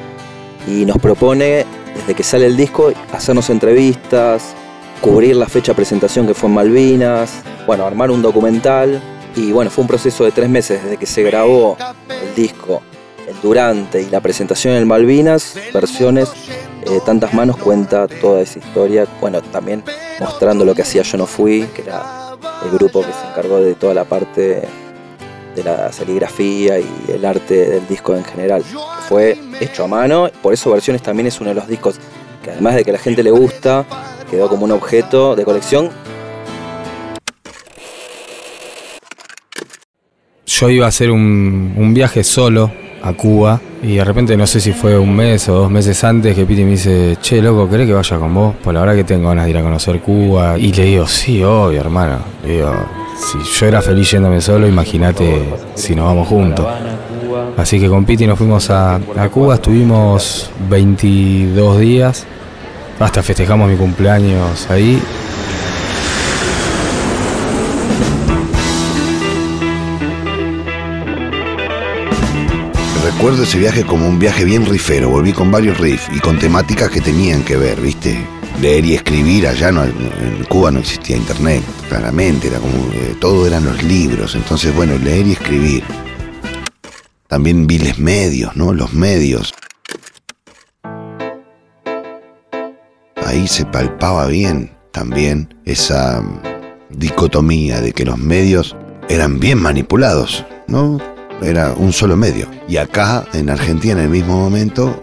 y 0.66 0.86
nos 0.86 0.98
propone, 0.98 1.66
desde 1.94 2.13
que 2.16 2.24
sale 2.24 2.46
el 2.46 2.56
disco, 2.56 2.92
hacernos 3.12 3.50
entrevistas, 3.50 4.54
cubrir 5.02 5.36
la 5.36 5.48
fecha 5.48 5.74
de 5.74 5.76
presentación 5.76 6.26
que 6.26 6.34
fue 6.34 6.48
en 6.48 6.56
Malvinas, 6.56 7.32
bueno, 7.68 7.86
armar 7.86 8.12
un 8.12 8.22
documental, 8.22 9.02
y 9.36 9.52
bueno, 9.52 9.70
fue 9.70 9.82
un 9.82 9.88
proceso 9.89 10.24
de 10.24 10.32
tres 10.32 10.48
meses 10.50 10.82
desde 10.84 10.96
que 10.98 11.06
se 11.06 11.22
grabó 11.24 11.76
el 12.10 12.34
disco, 12.36 12.82
el 13.28 13.36
durante 13.42 14.02
y 14.02 14.10
la 14.10 14.22
presentación 14.22 14.74
en 14.76 14.88
Malvinas, 14.88 15.56
versiones, 15.74 16.30
eh, 16.86 17.00
Tantas 17.06 17.34
Manos 17.34 17.58
cuenta 17.58 18.08
toda 18.08 18.41
esa 18.41 18.60
historia, 18.60 19.08
bueno, 19.22 19.41
también 19.41 19.84
mostrando 20.19 20.65
lo 20.65 20.76
que 20.76 20.82
hacía 20.82 21.02
Yo 21.04 21.17
No 21.17 21.26
Fui, 21.26 21.67
que 21.74 21.82
era 21.82 22.36
el 22.63 22.72
grupo 22.72 23.02
que 23.02 23.12
se 23.13 23.28
encargó 23.28 23.60
de 23.60 23.76
toda 23.76 23.93
la 23.93 24.04
parte 24.04 24.67
de 25.56 25.63
la 25.63 25.91
serigrafía 25.91 26.80
y 26.80 26.88
el 27.10 27.26
arte 27.26 27.69
del 27.69 27.88
disco 27.88 28.15
en 28.15 28.24
general. 28.24 28.63
Fue 29.08 29.38
hecho 29.60 29.84
a 29.84 29.88
mano, 29.88 30.30
por 30.41 30.54
eso 30.54 30.72
Versiones 30.72 31.02
también 31.02 31.28
es 31.28 31.39
uno 31.39 31.50
de 31.50 31.56
los 31.56 31.67
discos 31.67 32.00
que 32.43 32.52
además 32.52 32.76
de 32.76 32.84
que 32.84 32.89
a 32.91 32.93
la 32.93 33.00
gente 33.00 33.24
le 33.24 33.32
gusta, 33.32 33.86
quedó 34.30 34.50
como 34.50 34.65
un 34.65 34.72
objeto 34.72 35.36
de 35.36 35.46
colección. 35.46 35.89
Yo 40.46 40.69
iba 40.69 40.86
a 40.86 40.89
hacer 40.89 41.12
un, 41.12 41.74
un 41.78 41.93
viaje 41.93 42.24
solo 42.24 42.83
a 43.04 43.13
Cuba 43.13 43.60
y 43.84 43.96
de 43.96 44.04
repente 44.04 44.38
no 44.38 44.48
sé 44.48 44.62
si 44.62 44.72
fue 44.72 44.98
un 44.98 45.13
mes 45.13 45.50
o 45.50 45.54
dos 45.54 45.70
meses 45.70 46.02
antes 46.06 46.34
que 46.34 46.46
Piti 46.46 46.63
me 46.63 46.72
dice, 46.72 47.18
che, 47.22 47.42
loco, 47.42 47.70
¿querés 47.70 47.86
que 47.86 47.94
vaya 47.94 48.18
con 48.18 48.34
vos? 48.34 48.56
Pues 48.63 48.74
la 48.74 48.80
verdad 48.80 48.96
que 48.96 49.04
tengo 49.04 49.28
ganas 49.28 49.44
de 49.44 49.52
ir 49.52 49.58
a 49.58 49.62
conocer 49.62 50.00
Cuba. 50.00 50.58
Y 50.58 50.72
le 50.72 50.84
digo, 50.86 51.06
sí, 51.06 51.44
obvio, 51.44 51.82
hermano. 51.82 52.20
Le 52.46 52.54
digo, 52.54 52.74
si 53.18 53.60
yo 53.60 53.66
era 53.66 53.82
feliz 53.82 54.10
yéndome 54.10 54.39
solo, 54.39 54.68
imagínate 54.68 55.44
si 55.76 55.96
nos 55.96 56.06
vamos 56.06 56.30
juntos. 56.30 56.66
Así 57.58 57.78
que 57.78 57.89
con 57.89 58.06
Piti 58.06 58.26
nos 58.26 58.38
fuimos 58.38 58.70
a, 58.70 58.96
a 58.96 59.30
Cuba, 59.30 59.56
estuvimos 59.56 60.50
22 60.70 61.80
días, 61.80 62.26
hasta 63.00 63.22
festejamos 63.22 63.70
mi 63.70 63.76
cumpleaños 63.76 64.70
ahí. 64.72 65.02
Recuerdo 73.23 73.43
ese 73.43 73.57
viaje 73.57 73.86
como 73.86 74.05
un 74.05 74.19
viaje 74.19 74.43
bien 74.43 74.65
rifero. 74.65 75.09
Volví 75.09 75.31
con 75.31 75.49
varios 75.49 75.77
riffs 75.77 76.09
y 76.13 76.19
con 76.19 76.38
temáticas 76.38 76.89
que 76.89 76.99
tenían 76.99 77.41
que 77.41 77.55
ver, 77.55 77.79
¿viste? 77.79 78.21
Leer 78.59 78.83
y 78.83 78.95
escribir, 78.95 79.47
allá 79.47 79.71
no, 79.71 79.86
en 79.86 80.43
Cuba 80.49 80.71
no 80.71 80.79
existía 80.79 81.15
internet, 81.15 81.63
claramente, 81.88 82.47
era 82.49 82.59
como, 82.59 82.75
eh, 82.91 83.15
todo 83.21 83.47
eran 83.47 83.63
los 83.63 83.81
libros. 83.81 84.36
Entonces, 84.36 84.75
bueno, 84.75 84.97
leer 84.97 85.25
y 85.25 85.31
escribir. 85.31 85.86
También 87.27 87.65
viles 87.65 87.97
medios, 87.97 88.57
¿no? 88.57 88.73
Los 88.73 88.91
medios. 88.91 89.53
Ahí 93.25 93.47
se 93.47 93.65
palpaba 93.65 94.27
bien 94.27 94.75
también 94.91 95.55
esa 95.63 96.21
mm, 96.21 96.41
dicotomía 96.89 97.79
de 97.79 97.93
que 97.93 98.03
los 98.03 98.17
medios 98.17 98.75
eran 99.07 99.39
bien 99.39 99.62
manipulados, 99.62 100.45
¿no? 100.67 101.12
Era 101.41 101.74
un 101.74 101.91
solo 101.91 102.15
medio. 102.15 102.48
Y 102.67 102.78
acá, 102.78 103.26
en 103.34 103.50
Argentina, 103.50 103.93
en 103.93 104.06
el 104.06 104.10
mismo 104.10 104.38
momento, 104.38 105.00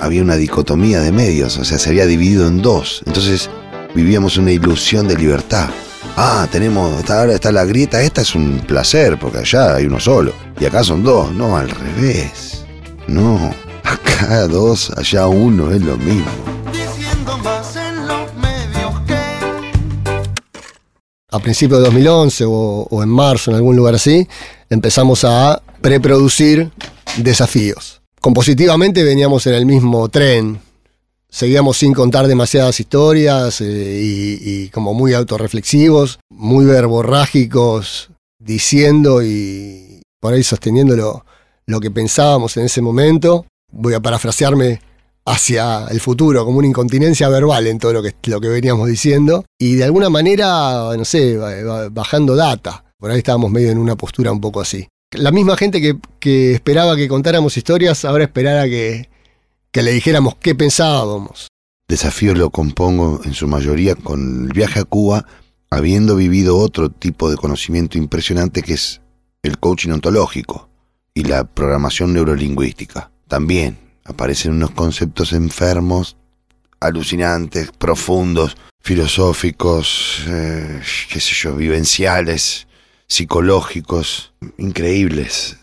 había 0.00 0.22
una 0.22 0.36
dicotomía 0.36 1.00
de 1.00 1.12
medios, 1.12 1.58
o 1.58 1.64
sea, 1.64 1.78
se 1.78 1.88
había 1.88 2.06
dividido 2.06 2.46
en 2.46 2.62
dos. 2.62 3.02
Entonces 3.06 3.50
vivíamos 3.94 4.36
una 4.36 4.52
ilusión 4.52 5.08
de 5.08 5.16
libertad. 5.16 5.68
Ah, 6.16 6.46
tenemos, 6.50 6.98
esta, 7.00 7.20
ahora 7.20 7.34
está 7.34 7.50
la 7.50 7.64
grieta, 7.64 8.00
esta 8.02 8.20
es 8.20 8.34
un 8.34 8.60
placer, 8.60 9.18
porque 9.18 9.38
allá 9.38 9.76
hay 9.76 9.86
uno 9.86 9.98
solo. 9.98 10.32
Y 10.60 10.64
acá 10.64 10.84
son 10.84 11.02
dos, 11.02 11.32
no, 11.32 11.56
al 11.56 11.68
revés. 11.70 12.64
No, 13.08 13.52
acá 13.82 14.46
dos, 14.46 14.90
allá 14.96 15.26
uno, 15.26 15.72
es 15.72 15.82
lo 15.82 15.96
mismo. 15.96 16.53
A 21.34 21.40
principios 21.40 21.80
de 21.80 21.86
2011 21.86 22.44
o, 22.46 23.02
en 23.02 23.08
marzo, 23.08 23.50
en 23.50 23.56
algún 23.56 23.74
lugar 23.74 23.96
así, 23.96 24.28
empezamos 24.70 25.24
a 25.24 25.60
preproducir 25.80 26.70
desafíos. 27.16 28.02
Compositivamente 28.20 29.02
veníamos 29.02 29.44
en 29.48 29.54
el 29.54 29.66
mismo 29.66 30.08
tren. 30.08 30.60
Seguíamos 31.28 31.78
sin 31.78 31.92
contar 31.92 32.28
demasiadas 32.28 32.78
historias 32.78 33.60
eh, 33.60 34.00
y, 34.00 34.68
como 34.68 34.94
muy 34.94 35.12
autorreflexivos, 35.12 36.20
muy 36.30 36.66
verborrágicos, 36.66 38.10
diciendo 38.38 39.20
y 39.20 40.02
por 40.20 40.34
ahí 40.34 40.44
sosteniendo 40.44 40.94
lo, 40.94 41.26
lo 41.66 41.80
que 41.80 41.90
pensábamos 41.90 42.56
en 42.56 42.66
ese 42.66 42.80
momento. 42.80 43.44
Voy 43.72 43.94
a 43.94 44.00
parafrasearme 44.00 44.80
hacia 45.26 45.86
el 45.88 46.00
futuro, 46.00 46.44
como 46.44 46.58
una 46.58 46.66
incontinencia 46.68 47.28
verbal 47.28 47.66
en 47.66 47.78
todo 47.78 47.92
lo 47.92 48.02
que, 48.02 48.14
lo 48.24 48.40
que 48.40 48.48
veníamos 48.48 48.88
diciendo. 48.88 49.44
Y 49.58 49.74
de 49.76 49.84
alguna 49.84 50.10
manera, 50.10 50.90
no 50.96 51.04
sé, 51.04 51.36
ba- 51.36 51.62
ba- 51.62 51.88
bajando 51.88 52.36
data. 52.36 52.84
Por 52.98 53.10
ahí 53.10 53.18
estábamos 53.18 53.50
medio 53.50 53.70
en 53.70 53.78
una 53.78 53.96
postura 53.96 54.32
un 54.32 54.40
poco 54.40 54.60
así. 54.60 54.86
La 55.12 55.30
misma 55.30 55.56
gente 55.56 55.80
que, 55.80 55.96
que 56.18 56.52
esperaba 56.54 56.96
que 56.96 57.08
contáramos 57.08 57.56
historias, 57.56 58.04
ahora 58.04 58.24
esperara 58.24 58.64
que, 58.64 59.08
que 59.70 59.82
le 59.82 59.92
dijéramos 59.92 60.36
qué 60.36 60.54
pensábamos. 60.54 61.48
Desafío 61.88 62.34
lo 62.34 62.50
compongo 62.50 63.20
en 63.24 63.34
su 63.34 63.46
mayoría 63.46 63.94
con 63.94 64.46
el 64.46 64.52
viaje 64.52 64.80
a 64.80 64.84
Cuba, 64.84 65.26
habiendo 65.70 66.16
vivido 66.16 66.56
otro 66.58 66.88
tipo 66.90 67.30
de 67.30 67.36
conocimiento 67.36 67.98
impresionante 67.98 68.62
que 68.62 68.74
es 68.74 69.00
el 69.42 69.58
coaching 69.58 69.90
ontológico 69.90 70.68
y 71.12 71.24
la 71.24 71.44
programación 71.44 72.12
neurolingüística. 72.14 73.10
También 73.28 73.78
aparecen 74.04 74.52
unos 74.52 74.70
conceptos 74.70 75.32
enfermos, 75.32 76.16
alucinantes, 76.80 77.70
profundos, 77.78 78.56
filosóficos, 78.80 80.24
eh, 80.28 80.80
qué 81.10 81.20
sé 81.20 81.34
yo, 81.34 81.56
vivenciales, 81.56 82.66
psicológicos, 83.06 84.32
increíbles. 84.58 85.56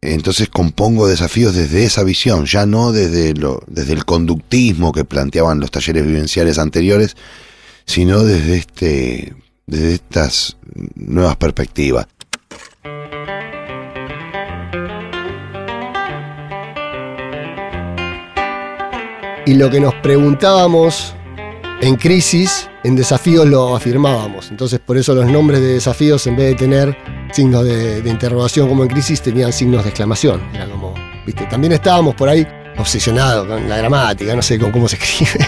Entonces 0.00 0.48
compongo 0.48 1.06
desafíos 1.06 1.54
desde 1.54 1.84
esa 1.84 2.02
visión, 2.02 2.44
ya 2.46 2.66
no 2.66 2.90
desde, 2.90 3.34
lo, 3.34 3.62
desde 3.68 3.92
el 3.92 4.04
conductismo 4.04 4.90
que 4.90 5.04
planteaban 5.04 5.60
los 5.60 5.70
talleres 5.70 6.04
vivenciales 6.04 6.58
anteriores, 6.58 7.16
sino 7.86 8.24
desde, 8.24 8.56
este, 8.56 9.34
desde 9.66 9.94
estas 9.94 10.56
nuevas 10.96 11.36
perspectivas. 11.36 12.08
Y 19.44 19.54
lo 19.54 19.68
que 19.70 19.80
nos 19.80 19.94
preguntábamos 19.96 21.14
en 21.80 21.96
crisis, 21.96 22.68
en 22.84 22.94
desafíos 22.94 23.44
lo 23.46 23.74
afirmábamos. 23.74 24.50
Entonces 24.50 24.78
por 24.78 24.96
eso 24.96 25.14
los 25.14 25.26
nombres 25.26 25.60
de 25.60 25.66
desafíos, 25.74 26.26
en 26.28 26.36
vez 26.36 26.50
de 26.50 26.54
tener 26.54 26.96
signos 27.32 27.64
de, 27.64 28.02
de 28.02 28.10
interrogación 28.10 28.68
como 28.68 28.84
en 28.84 28.88
crisis, 28.88 29.20
tenían 29.20 29.52
signos 29.52 29.82
de 29.82 29.90
exclamación. 29.90 30.40
Era 30.54 30.66
como, 30.66 30.94
viste, 31.26 31.44
también 31.46 31.72
estábamos 31.72 32.14
por 32.14 32.28
ahí 32.28 32.46
obsesionados 32.78 33.48
con 33.48 33.68
la 33.68 33.78
gramática, 33.78 34.34
no 34.36 34.42
sé 34.42 34.60
con 34.60 34.70
cómo 34.70 34.86
se 34.86 34.96
escribe. 34.96 35.46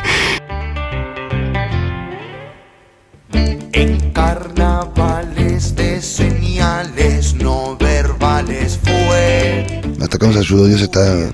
en 3.73 4.11
carnavales 4.11 5.77
de 5.77 6.03
señales 6.03 7.35
no 7.35 7.77
verbales 7.77 8.81
fue. 8.83 9.83
Hasta 10.01 10.19
que 10.19 10.27
nos 10.27 10.37
ayudó 10.37 10.67
Dios 10.67 10.83
está 10.83 11.31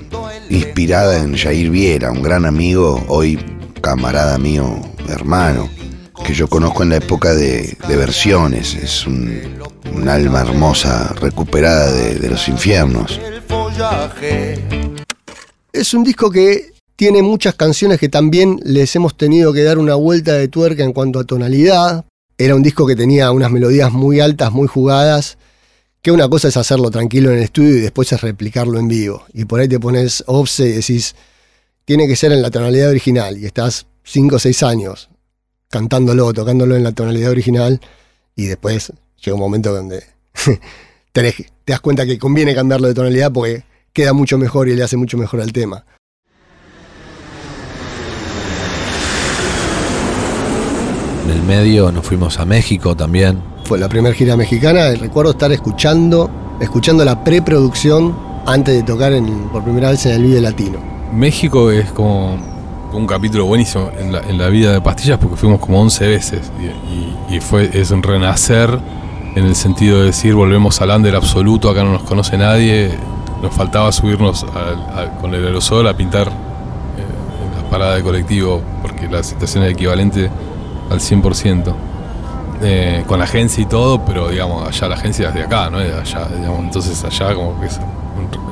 inspirada 0.50 1.18
en 1.18 1.36
Jair 1.36 1.70
Viera, 1.70 2.10
un 2.10 2.22
gran 2.22 2.44
amigo, 2.44 3.02
hoy 3.08 3.38
camarada 3.80 4.36
mío, 4.36 4.80
hermano, 5.08 5.70
que 6.24 6.34
yo 6.34 6.48
conozco 6.48 6.82
en 6.82 6.90
la 6.90 6.96
época 6.96 7.32
de, 7.34 7.76
versiones. 7.88 8.74
Es 8.74 9.06
un, 9.06 9.60
alma 10.08 10.40
hermosa 10.40 11.14
recuperada 11.20 11.92
de, 11.92 12.14
de 12.16 12.28
los 12.28 12.48
infiernos. 12.48 13.20
Es 15.72 15.94
un 15.94 16.04
disco 16.04 16.30
que 16.30 16.72
tiene 16.96 17.22
muchas 17.22 17.54
canciones 17.54 18.00
que 18.00 18.08
también 18.08 18.60
les 18.64 18.94
hemos 18.96 19.16
tenido 19.16 19.52
que 19.52 19.62
dar 19.62 19.78
una 19.78 19.94
vuelta 19.94 20.34
de 20.34 20.48
tuerca 20.48 20.84
en 20.84 20.92
cuanto 20.92 21.18
a 21.20 21.24
tonalidad. 21.24 22.04
Era 22.38 22.54
un 22.54 22.62
disco 22.62 22.86
que 22.86 22.96
tenía 22.96 23.30
unas 23.30 23.50
melodías 23.50 23.92
muy 23.92 24.20
altas, 24.20 24.52
muy 24.52 24.66
jugadas, 24.66 25.38
que 26.02 26.10
una 26.10 26.28
cosa 26.28 26.48
es 26.48 26.56
hacerlo 26.56 26.90
tranquilo 26.90 27.30
en 27.30 27.38
el 27.38 27.44
estudio 27.44 27.76
y 27.76 27.80
después 27.80 28.10
es 28.12 28.20
replicarlo 28.20 28.78
en 28.78 28.88
vivo. 28.88 29.24
Y 29.34 29.44
por 29.44 29.60
ahí 29.60 29.68
te 29.68 29.78
pones 29.78 30.24
obse 30.26 30.68
y 30.68 30.72
decís, 30.72 31.14
tiene 31.84 32.08
que 32.08 32.16
ser 32.16 32.32
en 32.32 32.42
la 32.42 32.50
tonalidad 32.50 32.90
original. 32.90 33.36
Y 33.36 33.46
estás 33.46 33.86
5 34.04 34.36
o 34.36 34.38
6 34.38 34.62
años 34.62 35.10
cantándolo, 35.68 36.32
tocándolo 36.32 36.74
en 36.76 36.84
la 36.84 36.92
tonalidad 36.92 37.30
original. 37.30 37.80
Y 38.34 38.46
después 38.46 38.92
llega 39.22 39.34
un 39.34 39.40
momento 39.40 39.74
donde 39.74 40.04
te 41.12 41.34
das 41.66 41.80
cuenta 41.80 42.06
que 42.06 42.18
conviene 42.18 42.54
cambiarlo 42.54 42.88
de 42.88 42.94
tonalidad 42.94 43.30
porque 43.30 43.64
queda 43.92 44.12
mucho 44.14 44.38
mejor 44.38 44.68
y 44.68 44.76
le 44.76 44.82
hace 44.82 44.96
mucho 44.96 45.18
mejor 45.18 45.42
al 45.42 45.52
tema. 45.52 45.84
En 51.24 51.30
el 51.30 51.42
medio 51.42 51.92
nos 51.92 52.06
fuimos 52.06 52.38
a 52.38 52.46
México 52.46 52.96
también. 52.96 53.49
Fue 53.70 53.78
la 53.78 53.88
primera 53.88 54.12
gira 54.12 54.36
mexicana. 54.36 54.90
Recuerdo 54.98 55.30
estar 55.30 55.52
escuchando, 55.52 56.28
escuchando 56.60 57.04
la 57.04 57.22
preproducción 57.22 58.16
antes 58.44 58.74
de 58.74 58.82
tocar 58.82 59.12
por 59.52 59.62
primera 59.62 59.90
vez 59.90 60.04
en 60.06 60.12
el 60.14 60.22
Vive 60.24 60.40
Latino. 60.40 60.80
México 61.14 61.70
es 61.70 61.92
como 61.92 62.36
un 62.92 63.06
capítulo 63.06 63.44
buenísimo 63.44 63.92
en 63.96 64.38
la, 64.38 64.48
vida 64.48 64.72
de 64.72 64.80
Pastillas 64.80 65.18
porque 65.18 65.36
fuimos 65.36 65.60
como 65.60 65.80
11 65.82 66.04
veces 66.04 66.50
y, 67.30 67.38
fue, 67.38 67.70
es 67.72 67.92
un 67.92 68.02
renacer 68.02 68.76
en 69.36 69.46
el 69.46 69.54
sentido 69.54 70.00
de 70.00 70.06
decir 70.06 70.34
volvemos 70.34 70.80
al 70.80 70.90
under 70.90 71.14
absoluto, 71.14 71.70
acá 71.70 71.84
no 71.84 71.92
nos 71.92 72.02
conoce 72.02 72.36
nadie, 72.36 72.90
nos 73.40 73.54
faltaba 73.54 73.92
subirnos 73.92 74.44
con 75.20 75.32
el 75.32 75.46
aerosol 75.46 75.86
a 75.86 75.96
pintar 75.96 76.26
eh, 76.26 76.32
en 77.54 77.62
la 77.62 77.70
parada 77.70 77.94
de 77.94 78.02
colectivo 78.02 78.62
porque 78.82 79.06
la 79.06 79.22
situación 79.22 79.62
es 79.62 79.74
equivalente 79.74 80.28
al 80.90 80.98
100%. 80.98 81.89
Eh, 82.62 83.04
con 83.06 83.18
la 83.18 83.24
agencia 83.24 83.62
y 83.62 83.66
todo, 83.66 84.04
pero 84.04 84.28
digamos, 84.28 84.66
allá 84.68 84.88
la 84.88 84.94
agencia 84.96 85.28
es 85.28 85.34
de 85.34 85.42
acá, 85.42 85.70
no 85.70 85.80
entonces 85.80 87.02
allá 87.04 87.34
como 87.34 87.58
que 87.60 87.66
es 87.66 87.80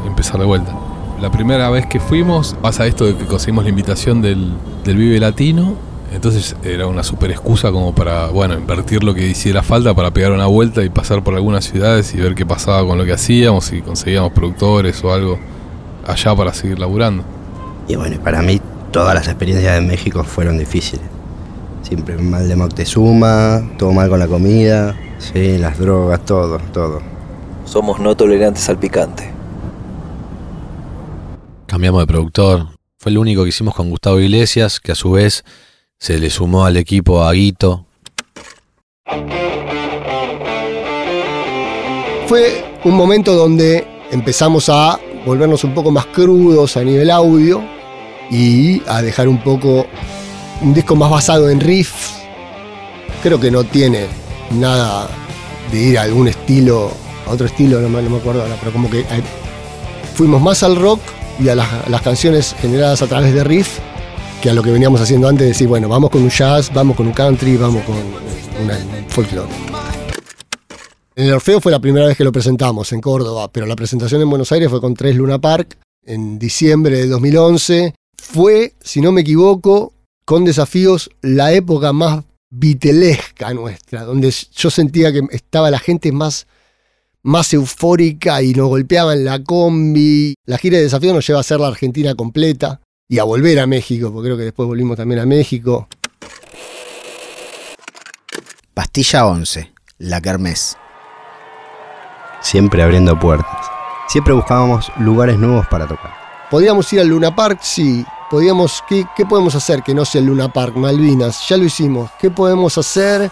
empezar 0.06 0.38
de 0.38 0.46
vuelta. 0.46 0.72
La 1.20 1.32
primera 1.32 1.68
vez 1.68 1.84
que 1.86 1.98
fuimos 1.98 2.54
pasa 2.62 2.86
esto 2.86 3.04
de 3.04 3.16
que 3.16 3.24
conseguimos 3.24 3.64
la 3.64 3.70
invitación 3.70 4.22
del, 4.22 4.54
Vive 4.84 5.18
Latino, 5.18 5.74
entonces 6.14 6.56
era 6.62 6.86
una 6.86 7.02
super 7.02 7.30
excusa 7.30 7.70
como 7.72 7.94
para, 7.94 8.28
bueno, 8.28 8.54
invertir 8.54 9.04
lo 9.04 9.14
que 9.14 9.26
hiciera 9.26 9.62
falta 9.62 9.92
para 9.94 10.12
pegar 10.12 10.32
una 10.32 10.46
vuelta 10.46 10.82
y 10.82 10.88
pasar 10.88 11.22
por 11.22 11.34
algunas 11.34 11.64
ciudades 11.64 12.14
y 12.14 12.18
ver 12.18 12.34
qué 12.34 12.46
pasaba 12.46 12.86
con 12.86 12.96
lo 12.96 13.04
que 13.04 13.12
hacíamos, 13.12 13.66
si 13.66 13.82
conseguíamos 13.82 14.32
productores 14.32 15.02
o 15.04 15.12
algo 15.12 15.38
allá 16.06 16.34
para 16.34 16.54
seguir 16.54 16.78
laburando. 16.78 17.24
Y 17.88 17.96
bueno, 17.96 18.18
para 18.22 18.40
mí 18.40 18.60
todas 18.92 19.14
las 19.14 19.26
experiencias 19.26 19.74
de 19.74 19.80
México 19.80 20.24
fueron 20.24 20.56
difíciles. 20.56 21.04
Siempre 21.82 22.18
mal 22.18 22.48
de 22.48 22.56
Moctezuma, 22.56 23.62
todo 23.78 23.92
mal 23.92 24.08
con 24.08 24.18
la 24.18 24.26
comida, 24.26 24.96
sí, 25.18 25.58
las 25.58 25.78
drogas, 25.78 26.24
todo, 26.24 26.58
todo. 26.72 27.00
Somos 27.64 27.98
no 28.00 28.16
tolerantes 28.16 28.68
al 28.68 28.78
picante. 28.78 29.30
Cambiamos 31.66 32.00
de 32.00 32.06
productor. 32.06 32.66
Fue 32.98 33.10
el 33.12 33.18
único 33.18 33.42
que 33.42 33.50
hicimos 33.50 33.74
con 33.74 33.90
Gustavo 33.90 34.18
Iglesias, 34.20 34.80
que 34.80 34.92
a 34.92 34.94
su 34.94 35.12
vez 35.12 35.44
se 35.98 36.18
le 36.18 36.30
sumó 36.30 36.64
al 36.64 36.76
equipo 36.76 37.22
a 37.22 37.32
Guito. 37.32 37.86
Fue 42.26 42.64
un 42.84 42.94
momento 42.94 43.34
donde 43.34 43.86
empezamos 44.10 44.68
a 44.68 44.98
volvernos 45.24 45.64
un 45.64 45.74
poco 45.74 45.90
más 45.90 46.06
crudos 46.06 46.76
a 46.76 46.84
nivel 46.84 47.10
audio 47.10 47.62
y 48.30 48.82
a 48.86 49.02
dejar 49.02 49.28
un 49.28 49.38
poco 49.38 49.86
un 50.60 50.74
disco 50.74 50.96
más 50.96 51.10
basado 51.10 51.50
en 51.50 51.60
riffs. 51.60 52.14
Creo 53.22 53.38
que 53.40 53.50
no 53.50 53.64
tiene 53.64 54.06
nada 54.52 55.08
de 55.70 55.78
ir 55.78 55.98
a 55.98 56.02
algún 56.02 56.28
estilo, 56.28 56.90
a 57.26 57.30
otro 57.32 57.46
estilo, 57.46 57.80
no 57.80 57.88
me, 57.88 58.16
acuerdo 58.16 58.42
ahora, 58.42 58.56
pero 58.58 58.72
como 58.72 58.88
que 58.90 59.00
eh, 59.00 59.22
fuimos 60.14 60.40
más 60.40 60.62
al 60.62 60.76
rock 60.76 61.00
y 61.38 61.48
a 61.48 61.54
las, 61.54 62.02
canciones 62.02 62.54
generadas 62.60 63.02
a 63.02 63.06
través 63.06 63.32
de 63.34 63.44
riff 63.44 63.78
que 64.42 64.50
a 64.50 64.54
lo 64.54 64.62
que 64.62 64.70
veníamos 64.70 65.00
haciendo 65.00 65.28
antes, 65.28 65.42
de 65.42 65.48
decir, 65.48 65.68
bueno, 65.68 65.88
vamos 65.88 66.10
con 66.10 66.22
un 66.22 66.30
jazz, 66.30 66.70
vamos 66.72 66.96
con 66.96 67.08
un 67.08 67.12
country, 67.12 67.56
vamos 67.56 67.82
con 67.84 67.96
eh, 67.96 69.04
un 69.04 69.10
folclore. 69.10 69.48
En 71.16 71.26
el 71.26 71.32
Orfeo 71.32 71.60
fue 71.60 71.72
la 71.72 71.80
primera 71.80 72.06
vez 72.06 72.16
que 72.16 72.22
lo 72.22 72.30
presentamos 72.30 72.92
en 72.92 73.00
Córdoba, 73.00 73.50
pero 73.50 73.66
la 73.66 73.74
presentación 73.74 74.22
en 74.22 74.30
Buenos 74.30 74.52
Aires 74.52 74.70
fue 74.70 74.80
con 74.80 74.94
Tres 74.94 75.16
Luna 75.16 75.40
Park 75.40 75.76
en 76.04 76.38
diciembre 76.38 76.98
de 76.98 77.08
2011. 77.08 77.94
Fue, 78.16 78.74
si 78.80 79.00
no 79.00 79.10
me 79.10 79.22
equivoco, 79.22 79.92
con 80.28 80.44
desafíos 80.44 81.10
la 81.22 81.54
época 81.54 81.94
más 81.94 82.22
vitelesca 82.50 83.54
nuestra, 83.54 84.04
donde 84.04 84.30
yo 84.30 84.70
sentía 84.70 85.10
que 85.10 85.22
estaba 85.30 85.70
la 85.70 85.78
gente 85.78 86.12
más, 86.12 86.46
más 87.22 87.54
eufórica 87.54 88.42
y 88.42 88.52
nos 88.52 88.68
golpeaban 88.68 89.24
la 89.24 89.42
combi. 89.42 90.34
La 90.44 90.58
gira 90.58 90.76
de 90.76 90.82
desafío 90.82 91.14
nos 91.14 91.26
lleva 91.26 91.38
a 91.38 91.40
hacer 91.40 91.58
la 91.58 91.68
Argentina 91.68 92.14
completa 92.14 92.78
y 93.08 93.18
a 93.20 93.24
volver 93.24 93.58
a 93.58 93.66
México, 93.66 94.12
porque 94.12 94.26
creo 94.26 94.36
que 94.36 94.44
después 94.44 94.66
volvimos 94.66 94.98
también 94.98 95.20
a 95.20 95.24
México. 95.24 95.88
Pastilla 98.74 99.24
11, 99.28 99.72
la 99.96 100.20
Kermés. 100.20 100.76
Siempre 102.42 102.82
abriendo 102.82 103.18
puertas. 103.18 103.66
Siempre 104.08 104.34
buscábamos 104.34 104.92
lugares 104.98 105.38
nuevos 105.38 105.66
para 105.68 105.88
tocar. 105.88 106.27
¿Podríamos 106.50 106.90
ir 106.94 107.00
al 107.00 107.08
Luna 107.08 107.34
Park? 107.34 107.58
Sí. 107.60 108.04
Podíamos, 108.30 108.82
¿qué, 108.88 109.04
podemos 109.28 109.54
hacer 109.54 109.82
que 109.82 109.94
no 109.94 110.04
sea 110.04 110.20
el 110.20 110.28
Luna 110.28 110.50
Park? 110.50 110.76
Malvinas, 110.76 111.46
ya 111.46 111.58
lo 111.58 111.64
hicimos. 111.64 112.10
¿Qué 112.18 112.30
podemos 112.30 112.76
hacer? 112.78 113.30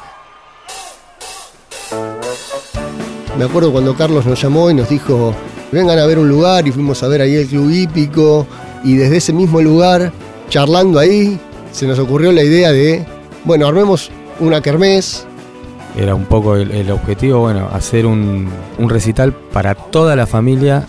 Me 3.38 3.44
acuerdo 3.44 3.72
cuando 3.72 3.94
Carlos 3.94 4.26
nos 4.26 4.40
llamó 4.40 4.70
y 4.70 4.74
nos 4.74 4.88
dijo, 4.88 5.34
vengan 5.72 5.98
a 5.98 6.06
ver 6.06 6.18
un 6.18 6.28
lugar 6.28 6.66
y 6.66 6.72
fuimos 6.72 7.02
a 7.02 7.08
ver 7.08 7.22
ahí 7.22 7.36
el 7.36 7.46
Club 7.46 7.70
Hípico 7.70 8.46
y 8.84 8.96
desde 8.96 9.18
ese 9.18 9.32
mismo 9.32 9.60
lugar, 9.62 10.12
charlando 10.50 10.98
ahí, 10.98 11.38
se 11.72 11.86
nos 11.86 11.98
ocurrió 11.98 12.32
la 12.32 12.42
idea 12.42 12.72
de, 12.72 13.06
bueno, 13.44 13.66
armemos 13.66 14.10
una 14.40 14.60
kermés, 14.60 15.26
Era 15.96 16.14
un 16.14 16.26
poco 16.26 16.56
el, 16.56 16.70
el 16.70 16.90
objetivo, 16.90 17.40
bueno, 17.40 17.68
hacer 17.72 18.04
un, 18.04 18.48
un 18.78 18.90
recital 18.90 19.32
para 19.32 19.74
toda 19.74 20.16
la 20.16 20.26
familia. 20.26 20.86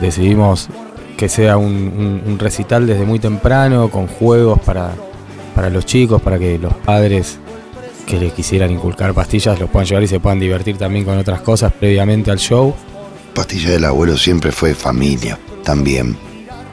Decidimos 0.00 0.68
que 1.18 1.28
sea 1.28 1.56
un, 1.56 2.36
recital 2.38 2.86
desde 2.86 3.04
muy 3.04 3.18
temprano, 3.18 3.90
con 3.90 4.06
juegos 4.06 4.60
para, 4.60 4.94
para 5.52 5.68
los 5.68 5.84
chicos, 5.84 6.22
para 6.22 6.38
que 6.38 6.60
los 6.60 6.72
padres 6.72 7.38
que 8.06 8.20
les 8.20 8.32
quisieran 8.32 8.70
inculcar 8.70 9.12
pastillas 9.12 9.58
los 9.58 9.68
puedan 9.68 9.88
llevar 9.88 10.04
y 10.04 10.06
se 10.06 10.20
puedan 10.20 10.38
divertir 10.38 10.78
también 10.78 11.04
con 11.04 11.18
otras 11.18 11.40
cosas 11.40 11.72
previamente 11.72 12.30
al 12.30 12.38
show. 12.38 12.72
Pastilla 13.34 13.70
del 13.72 13.84
abuelo 13.84 14.16
siempre 14.16 14.52
fue 14.52 14.74
familia, 14.74 15.36
también. 15.64 16.16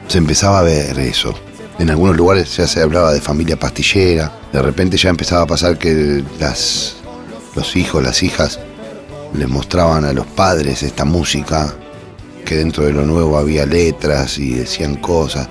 Se 0.06 0.18
empezaba 0.18 0.60
a 0.60 0.62
ver 0.62 0.96
eso. 1.00 1.34
En 1.80 1.90
algunos 1.90 2.16
lugares 2.16 2.56
ya 2.56 2.68
se 2.68 2.80
hablaba 2.80 3.12
de 3.12 3.20
familia 3.20 3.56
pastillera. 3.56 4.32
De 4.52 4.62
repente 4.62 4.96
ya 4.96 5.10
empezaba 5.10 5.42
a 5.42 5.46
pasar 5.46 5.76
que 5.76 6.22
las, 6.38 6.98
los 7.56 7.74
hijos, 7.74 8.00
las 8.00 8.22
hijas, 8.22 8.60
les 9.34 9.48
mostraban 9.48 10.04
a 10.04 10.12
los 10.12 10.24
padres 10.24 10.84
esta 10.84 11.04
música, 11.04 11.74
que 12.46 12.56
dentro 12.56 12.84
de 12.84 12.92
lo 12.92 13.04
nuevo 13.04 13.36
había 13.36 13.66
letras 13.66 14.38
y 14.38 14.54
decían 14.54 14.96
cosas. 14.96 15.48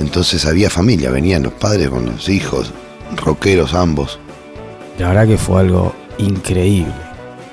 Entonces 0.00 0.44
había 0.44 0.68
familia, 0.68 1.10
venían 1.10 1.44
los 1.44 1.52
padres 1.54 1.88
con 1.88 2.04
los 2.04 2.28
hijos, 2.28 2.72
rockeros 3.16 3.72
ambos. 3.72 4.18
La 4.98 5.08
verdad 5.08 5.28
que 5.28 5.38
fue 5.38 5.60
algo 5.60 5.94
increíble, 6.18 6.92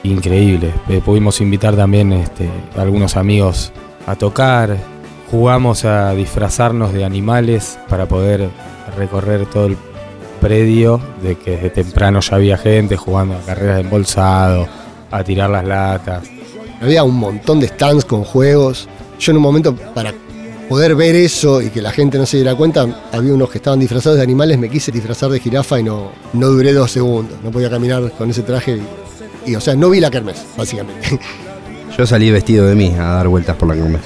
increíble. 0.03 0.73
Eh, 0.89 1.01
pudimos 1.05 1.39
invitar 1.41 1.75
también 1.75 2.11
este, 2.11 2.49
a 2.75 2.81
algunos 2.81 3.15
amigos 3.15 3.71
a 4.07 4.15
tocar. 4.15 4.75
Jugamos 5.29 5.85
a 5.85 6.11
disfrazarnos 6.13 6.91
de 6.91 7.05
animales 7.05 7.77
para 7.87 8.07
poder 8.07 8.49
recorrer 8.97 9.45
todo 9.45 9.67
el 9.67 9.77
predio, 10.41 10.99
de 11.21 11.35
que 11.35 11.51
desde 11.51 11.69
temprano 11.69 12.19
ya 12.19 12.35
había 12.35 12.57
gente 12.57 12.97
jugando 12.97 13.35
a 13.35 13.41
carreras 13.41 13.75
de 13.75 13.81
embolsado, 13.81 14.67
a 15.11 15.23
tirar 15.23 15.51
las 15.51 15.65
latas. 15.65 16.38
Había 16.81 17.03
un 17.03 17.15
montón 17.17 17.59
de 17.59 17.67
stands 17.67 18.05
con 18.05 18.23
juegos. 18.23 18.87
Yo 19.19 19.31
en 19.31 19.37
un 19.37 19.43
momento, 19.43 19.75
para 19.75 20.13
poder 20.69 20.95
ver 20.95 21.15
eso 21.15 21.61
y 21.61 21.69
que 21.69 21.81
la 21.81 21.91
gente 21.91 22.17
no 22.17 22.25
se 22.25 22.37
diera 22.37 22.55
cuenta, 22.55 22.87
había 23.11 23.33
unos 23.33 23.49
que 23.49 23.57
estaban 23.57 23.79
disfrazados 23.79 24.17
de 24.17 24.23
animales, 24.23 24.57
me 24.57 24.69
quise 24.69 24.91
disfrazar 24.91 25.29
de 25.31 25.39
jirafa 25.39 25.79
y 25.79 25.83
no, 25.83 26.11
no 26.33 26.47
duré 26.47 26.71
dos 26.73 26.91
segundos. 26.91 27.37
No 27.43 27.51
podía 27.51 27.69
caminar 27.69 28.11
con 28.17 28.29
ese 28.29 28.43
traje 28.43 28.79
y, 29.45 29.51
y, 29.51 29.55
o 29.55 29.61
sea, 29.61 29.75
no 29.75 29.89
vi 29.89 29.99
la 29.99 30.09
kermés, 30.09 30.37
básicamente. 30.57 31.19
Yo 31.97 32.05
salí 32.07 32.31
vestido 32.31 32.65
de 32.65 32.75
mí 32.75 32.93
a 32.97 33.03
dar 33.15 33.27
vueltas 33.27 33.55
por 33.57 33.67
la 33.67 33.75
kermés. 33.75 34.01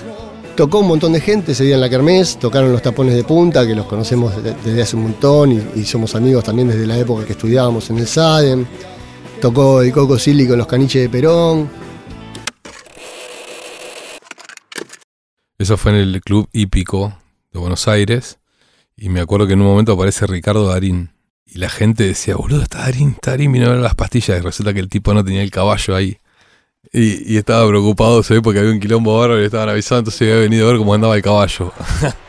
Tocó 0.55 0.79
un 0.79 0.87
montón 0.87 1.13
de 1.13 1.19
gente 1.19 1.51
ese 1.53 1.63
día 1.63 1.75
en 1.75 1.81
la 1.81 1.89
kermés, 1.89 2.37
tocaron 2.37 2.71
los 2.71 2.81
tapones 2.81 3.13
de 3.15 3.23
punta, 3.23 3.65
que 3.67 3.75
los 3.75 3.85
conocemos 3.85 4.41
de- 4.43 4.53
desde 4.63 4.81
hace 4.83 4.95
un 4.95 5.03
montón 5.03 5.51
y, 5.51 5.79
y 5.79 5.83
somos 5.85 6.15
amigos 6.15 6.43
también 6.43 6.67
desde 6.69 6.85
la 6.87 6.97
época 6.97 7.25
que 7.25 7.33
estudiábamos 7.33 7.89
en 7.89 7.97
el 7.99 8.07
SADEM. 8.07 8.65
Tocó 9.41 9.81
el 9.81 9.91
Coco 9.91 10.17
Silly 10.17 10.47
con 10.47 10.57
los 10.57 10.67
caniches 10.67 11.01
de 11.03 11.09
Perón. 11.09 11.69
Eso 15.57 15.77
fue 15.77 15.91
en 15.91 15.97
el 15.97 16.21
Club 16.21 16.49
Hípico 16.51 17.17
de 17.51 17.59
Buenos 17.59 17.87
Aires. 17.87 18.39
Y 18.95 19.09
me 19.09 19.21
acuerdo 19.21 19.47
que 19.47 19.53
en 19.53 19.61
un 19.61 19.67
momento 19.67 19.93
aparece 19.93 20.27
Ricardo 20.27 20.67
Darín. 20.67 21.11
Y 21.45 21.59
la 21.59 21.69
gente 21.69 22.03
decía, 22.03 22.35
boludo, 22.35 22.63
está 22.63 22.79
Darín, 22.79 23.11
está 23.11 23.31
Darín, 23.31 23.51
vino 23.51 23.73
las 23.75 23.95
pastillas. 23.95 24.39
Y 24.39 24.41
resulta 24.41 24.73
que 24.73 24.79
el 24.79 24.89
tipo 24.89 25.13
no 25.13 25.23
tenía 25.23 25.43
el 25.43 25.51
caballo 25.51 25.95
ahí. 25.95 26.17
Y, 26.91 27.33
y 27.33 27.37
estaba 27.37 27.67
preocupado, 27.67 28.23
se 28.23 28.35
ve, 28.35 28.41
porque 28.41 28.59
había 28.59 28.71
un 28.71 28.79
quilombo 28.79 29.17
bárbaro 29.17 29.37
y 29.37 29.41
le 29.41 29.45
estaban 29.45 29.69
avisando, 29.69 29.99
entonces 29.99 30.21
había 30.21 30.41
venido 30.41 30.67
a 30.67 30.71
ver 30.71 30.79
cómo 30.79 30.93
andaba 30.93 31.15
el 31.15 31.21
caballo. 31.21 31.71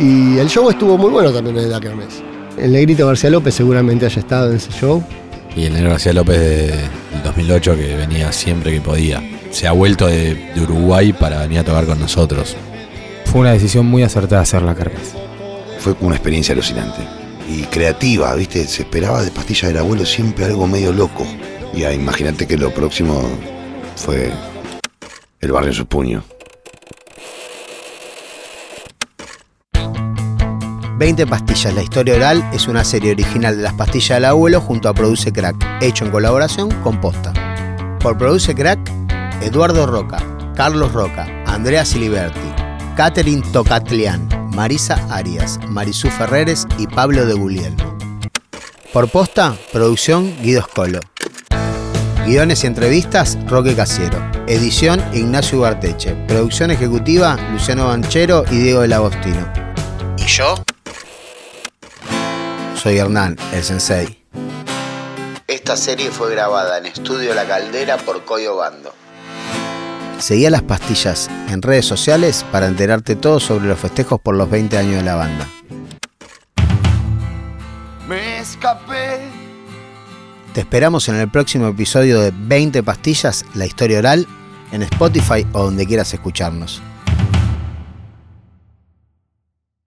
Y 0.00 0.38
el 0.38 0.48
show 0.48 0.68
estuvo 0.70 0.96
muy 0.96 1.10
bueno 1.10 1.30
también 1.32 1.58
en 1.58 1.70
la 1.70 1.80
kermés. 1.80 2.22
El 2.58 2.72
negrito 2.72 3.06
García 3.06 3.30
López 3.30 3.54
seguramente 3.54 4.06
haya 4.06 4.18
estado 4.20 4.50
en 4.50 4.56
ese 4.56 4.70
show. 4.72 5.02
Y 5.54 5.64
el 5.64 5.74
negro 5.74 5.90
García 5.90 6.12
López 6.12 6.38
de- 6.38 6.66
del 6.68 7.22
2008 7.24 7.76
que 7.76 7.96
venía 7.96 8.32
siempre 8.32 8.72
que 8.72 8.80
podía. 8.80 9.22
Se 9.50 9.66
ha 9.66 9.72
vuelto 9.72 10.06
de, 10.06 10.34
de 10.54 10.60
Uruguay 10.62 11.12
para 11.12 11.40
venir 11.42 11.58
a 11.58 11.64
tocar 11.64 11.84
con 11.86 11.98
nosotros. 12.00 12.56
Fue 13.26 13.40
una 13.42 13.52
decisión 13.52 13.86
muy 13.86 14.02
acertada 14.02 14.42
hacer 14.42 14.62
la 14.62 14.74
kermés. 14.74 15.12
Fue 15.78 15.94
una 16.00 16.16
experiencia 16.16 16.52
alucinante. 16.52 17.00
Y 17.48 17.62
creativa, 17.64 18.34
¿viste? 18.34 18.64
Se 18.66 18.82
esperaba 18.82 19.22
de 19.22 19.30
Pastilla 19.30 19.68
del 19.68 19.78
Abuelo 19.78 20.06
siempre 20.06 20.44
algo 20.44 20.66
medio 20.66 20.92
loco. 20.92 21.26
Y 21.74 21.84
imagínate 21.84 22.46
que 22.46 22.56
lo 22.56 22.70
próximo 22.72 23.22
fue 23.96 24.30
El 25.40 25.52
Barrio 25.52 25.70
en 25.70 25.76
su 25.76 25.86
puño. 25.86 26.22
20 31.00 31.26
pastillas, 31.26 31.72
la 31.72 31.82
historia 31.82 32.14
oral 32.14 32.46
es 32.52 32.68
una 32.68 32.84
serie 32.84 33.12
original 33.12 33.56
de 33.56 33.62
las 33.62 33.72
pastillas 33.72 34.18
del 34.18 34.26
abuelo 34.26 34.60
junto 34.60 34.86
a 34.86 34.92
Produce 34.92 35.32
Crack, 35.32 35.56
hecho 35.80 36.04
en 36.04 36.10
colaboración 36.10 36.70
con 36.82 37.00
Posta. 37.00 37.32
Por 38.00 38.18
Produce 38.18 38.54
Crack, 38.54 38.78
Eduardo 39.40 39.86
Roca, 39.86 40.22
Carlos 40.54 40.92
Roca, 40.92 41.26
Andrea 41.46 41.86
Siliberti, 41.86 42.52
Catherine 42.96 43.42
Tocatlián, 43.50 44.28
Marisa 44.54 45.02
Arias, 45.08 45.58
Marisú 45.68 46.10
Ferreres 46.10 46.66
y 46.76 46.86
Pablo 46.86 47.24
de 47.24 47.32
Guglielmo. 47.32 47.96
Por 48.92 49.08
Posta, 49.08 49.56
producción 49.72 50.36
Guido 50.42 50.60
Scolo. 50.60 51.00
Guiones 52.26 52.62
y 52.64 52.66
entrevistas, 52.66 53.38
Roque 53.46 53.74
Casiero. 53.74 54.18
Edición, 54.46 55.02
Ignacio 55.14 55.60
Ugarteche. 55.60 56.14
Producción 56.28 56.70
ejecutiva, 56.70 57.38
Luciano 57.52 57.86
Banchero 57.86 58.44
y 58.50 58.58
Diego 58.58 58.82
del 58.82 58.92
Agostino. 58.92 59.50
¿Y 60.18 60.26
yo? 60.26 60.56
Soy 62.82 62.96
Hernán, 62.96 63.36
el 63.52 63.62
sensei. 63.62 64.24
Esta 65.46 65.76
serie 65.76 66.10
fue 66.10 66.30
grabada 66.30 66.78
en 66.78 66.86
Estudio 66.86 67.34
La 67.34 67.44
Caldera 67.46 67.98
por 67.98 68.24
Coyo 68.24 68.56
Bando. 68.56 68.94
Seguí 70.18 70.46
a 70.46 70.50
las 70.50 70.62
pastillas 70.62 71.28
en 71.50 71.60
redes 71.60 71.84
sociales 71.84 72.42
para 72.50 72.68
enterarte 72.68 73.16
todo 73.16 73.38
sobre 73.38 73.66
los 73.66 73.78
festejos 73.78 74.18
por 74.18 74.34
los 74.34 74.48
20 74.48 74.78
años 74.78 74.94
de 74.94 75.02
la 75.02 75.14
banda. 75.14 75.46
me 78.08 78.38
escapé. 78.38 79.28
Te 80.54 80.60
esperamos 80.60 81.06
en 81.10 81.16
el 81.16 81.30
próximo 81.30 81.68
episodio 81.68 82.18
de 82.18 82.32
20 82.34 82.82
pastillas, 82.82 83.44
la 83.52 83.66
historia 83.66 83.98
oral, 83.98 84.26
en 84.72 84.82
Spotify 84.84 85.46
o 85.52 85.64
donde 85.64 85.86
quieras 85.86 86.14
escucharnos. 86.14 86.80